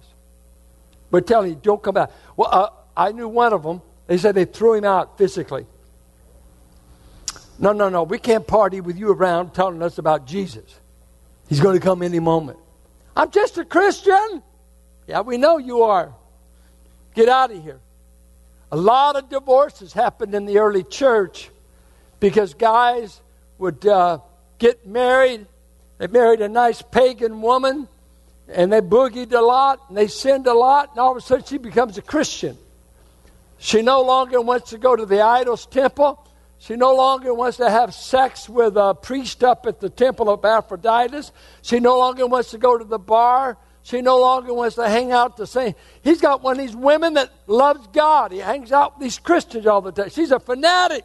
We're 1.11 1.20
telling 1.22 1.51
you, 1.51 1.61
don't 1.61 1.83
come 1.83 1.94
back. 1.94 2.12
Well, 2.37 2.48
uh, 2.48 2.68
I 2.96 3.11
knew 3.11 3.27
one 3.27 3.53
of 3.53 3.64
them. 3.64 3.83
They 4.07 4.18
said 4.18 4.37
they 4.37 4.44
threw 4.44 4.74
him 4.74 4.85
out 4.85 5.18
physically. 5.18 5.66
No, 7.58 7.72
no, 7.72 7.88
no. 7.88 8.04
We 8.04 8.18
can't 8.18 8.46
party 8.46 8.80
with 8.80 8.96
you 8.96 9.12
around 9.12 9.54
telling 9.54 9.82
us 9.82 9.98
about 9.98 10.26
Jesus. 10.26 10.78
He's 11.48 11.60
going 11.60 11.78
to 11.78 11.84
come 11.84 12.02
any 12.02 12.20
moment. 12.20 12.58
I'm 13.16 13.30
just 13.30 13.58
a 13.58 13.64
Christian. 13.64 14.42
Yeah, 15.06 15.22
we 15.22 15.38
know 15.38 15.58
you 15.58 15.82
are. 15.82 16.14
Get 17.14 17.28
out 17.28 17.50
of 17.50 17.62
here. 17.62 17.80
A 18.70 18.76
lot 18.76 19.16
of 19.16 19.28
divorces 19.28 19.92
happened 19.92 20.34
in 20.34 20.44
the 20.44 20.58
early 20.58 20.84
church 20.84 21.50
because 22.20 22.54
guys 22.54 23.20
would 23.56 23.86
uh, 23.86 24.18
get 24.58 24.86
married. 24.86 25.46
They 25.96 26.06
married 26.06 26.42
a 26.42 26.48
nice 26.48 26.82
pagan 26.82 27.40
woman 27.40 27.88
and 28.48 28.72
they 28.72 28.80
boogied 28.80 29.32
a 29.32 29.40
lot 29.40 29.80
and 29.88 29.96
they 29.96 30.06
sinned 30.06 30.46
a 30.46 30.54
lot, 30.54 30.90
and 30.90 30.98
all 30.98 31.10
of 31.10 31.16
a 31.16 31.20
sudden 31.20 31.44
she 31.44 31.58
becomes 31.58 31.98
a 31.98 32.02
Christian. 32.02 32.56
She 33.58 33.82
no 33.82 34.02
longer 34.02 34.40
wants 34.40 34.70
to 34.70 34.78
go 34.78 34.94
to 34.94 35.04
the 35.04 35.20
idol's 35.20 35.66
temple. 35.66 36.24
She 36.58 36.74
no 36.74 36.94
longer 36.94 37.32
wants 37.32 37.56
to 37.58 37.70
have 37.70 37.94
sex 37.94 38.48
with 38.48 38.76
a 38.76 38.94
priest 38.94 39.44
up 39.44 39.66
at 39.66 39.80
the 39.80 39.88
temple 39.88 40.28
of 40.28 40.44
Aphrodite. 40.44 41.28
She 41.62 41.78
no 41.78 41.98
longer 41.98 42.26
wants 42.26 42.50
to 42.50 42.58
go 42.58 42.76
to 42.76 42.84
the 42.84 42.98
bar. 42.98 43.56
She 43.82 44.02
no 44.02 44.20
longer 44.20 44.52
wants 44.52 44.74
to 44.76 44.88
hang 44.88 45.12
out 45.12 45.36
the 45.36 45.46
same. 45.46 45.74
He's 46.02 46.20
got 46.20 46.42
one 46.42 46.58
of 46.58 46.66
these 46.66 46.76
women 46.76 47.14
that 47.14 47.32
loves 47.46 47.86
God. 47.88 48.32
He 48.32 48.38
hangs 48.38 48.72
out 48.72 48.96
with 48.98 49.04
these 49.04 49.18
Christians 49.18 49.66
all 49.66 49.80
the 49.80 49.92
time. 49.92 50.10
She's 50.10 50.32
a 50.32 50.40
fanatic. 50.40 51.04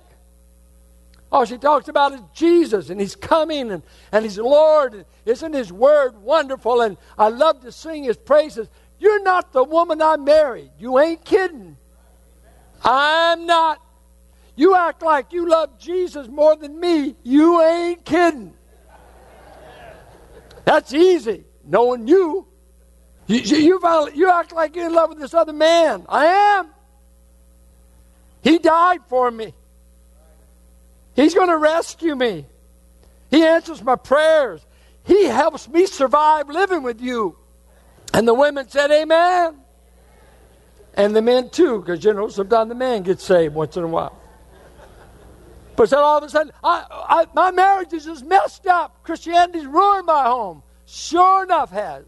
All 1.32 1.46
she 1.46 1.58
talks 1.58 1.88
about 1.88 2.14
is 2.14 2.22
Jesus, 2.34 2.90
and 2.90 3.00
He's 3.00 3.16
coming, 3.16 3.72
and, 3.72 3.84
and 4.12 4.24
He's 4.24 4.38
Lord. 4.38 4.94
And 4.94 5.06
isn't 5.26 5.54
His 5.54 5.72
word 5.72 6.18
wonderful? 6.22 6.82
And 6.82 6.98
I 7.18 7.30
love 7.30 7.62
to 7.62 7.72
sing 7.72 8.04
His 8.04 8.18
praises. 8.18 8.68
You're 9.00 9.24
not 9.24 9.52
the 9.52 9.64
woman 9.64 10.02
I 10.02 10.18
married. 10.18 10.72
You 10.78 11.00
ain't 11.00 11.24
kidding. 11.24 11.78
I'm 12.84 13.46
not. 13.46 13.82
You 14.56 14.76
act 14.76 15.02
like 15.02 15.34
you 15.34 15.50
love 15.50 15.80
Jesus 15.80 16.28
more 16.28 16.56
than 16.56 16.80
me. 16.80 17.16
You 17.24 17.62
ain't 17.62 18.06
kidding. 18.06 18.54
That's 20.66 20.94
easy, 20.94 21.44
knowing 21.64 22.08
you. 22.08 22.48
You, 23.28 23.40
you, 23.40 24.10
you 24.14 24.30
act 24.30 24.52
like 24.52 24.76
you're 24.76 24.88
in 24.88 24.94
love 24.94 25.10
with 25.10 25.20
this 25.20 25.34
other 25.34 25.54
man. 25.54 26.06
I 26.08 26.26
am. 26.26 26.70
He 28.42 28.60
died 28.60 29.02
for 29.08 29.32
me. 29.32 29.54
He's 31.16 31.34
going 31.34 31.50
to 31.50 31.58
rescue 31.58 32.16
me. 32.16 32.46
He 33.32 33.44
answers 33.44 33.82
my 33.82 33.96
prayers. 33.96 34.66
He 35.04 35.26
helps 35.26 35.68
me 35.68 35.86
survive 35.86 36.50
living 36.50 36.84
with 36.84 37.02
you. 37.02 37.38
And 38.14 38.28
the 38.28 38.34
women 38.34 38.70
said, 38.70 38.92
Amen. 38.92 39.58
And 40.96 41.16
the 41.16 41.22
men 41.22 41.50
too, 41.50 41.80
because 41.80 42.04
you 42.04 42.14
know, 42.14 42.28
sometimes 42.28 42.70
the 42.70 42.76
man 42.76 43.02
gets 43.02 43.24
saved 43.24 43.56
once 43.56 43.76
in 43.76 43.84
a 43.84 43.88
while. 43.88 44.20
But 45.76 45.90
then 45.90 46.00
all 46.00 46.18
of 46.18 46.24
a 46.24 46.30
sudden, 46.30 46.52
I, 46.64 46.86
I, 46.92 47.26
my 47.34 47.52
marriage 47.52 47.94
is 47.94 48.06
just 48.06 48.26
messed 48.26 48.68
up. 48.68 49.04
Christianity's 49.04 49.66
ruined 49.66 50.06
my 50.06 50.24
home. 50.24 50.64
Sure 50.86 51.44
enough, 51.44 51.72
has. 51.72 52.06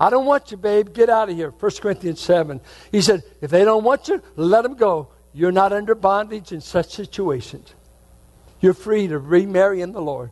I 0.00 0.10
don't 0.10 0.26
want 0.26 0.50
you, 0.50 0.56
babe. 0.56 0.92
Get 0.92 1.08
out 1.08 1.28
of 1.28 1.36
here. 1.36 1.50
1 1.50 1.72
Corinthians 1.80 2.20
7. 2.20 2.60
He 2.90 3.02
said, 3.02 3.22
if 3.40 3.50
they 3.50 3.64
don't 3.64 3.84
want 3.84 4.08
you, 4.08 4.22
let 4.36 4.62
them 4.62 4.74
go. 4.74 5.08
You're 5.34 5.52
not 5.52 5.72
under 5.72 5.94
bondage 5.94 6.52
in 6.52 6.60
such 6.60 6.94
situations. 6.94 7.74
You're 8.60 8.74
free 8.74 9.08
to 9.08 9.18
remarry 9.18 9.80
in 9.80 9.92
the 9.92 10.00
Lord. 10.00 10.30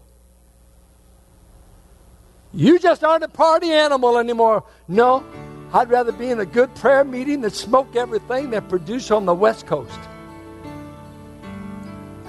You 2.53 2.79
just 2.79 3.05
aren't 3.05 3.25
a 3.25 3.29
party 3.29 3.71
animal 3.71 4.19
anymore. 4.19 4.65
No, 4.89 5.25
I'd 5.73 5.89
rather 5.89 6.13
be 6.13 6.31
in 6.31 6.41
a 6.41 6.47
good 6.47 6.75
prayer 6.75 7.05
meeting 7.05 7.43
than 7.43 7.51
smoke 7.51 7.95
everything 7.95 8.51
that 8.51 8.69
produce 8.69 9.11
on 9.11 9.25
the 9.25 9.35
West 9.35 9.67
Coast. 9.67 9.99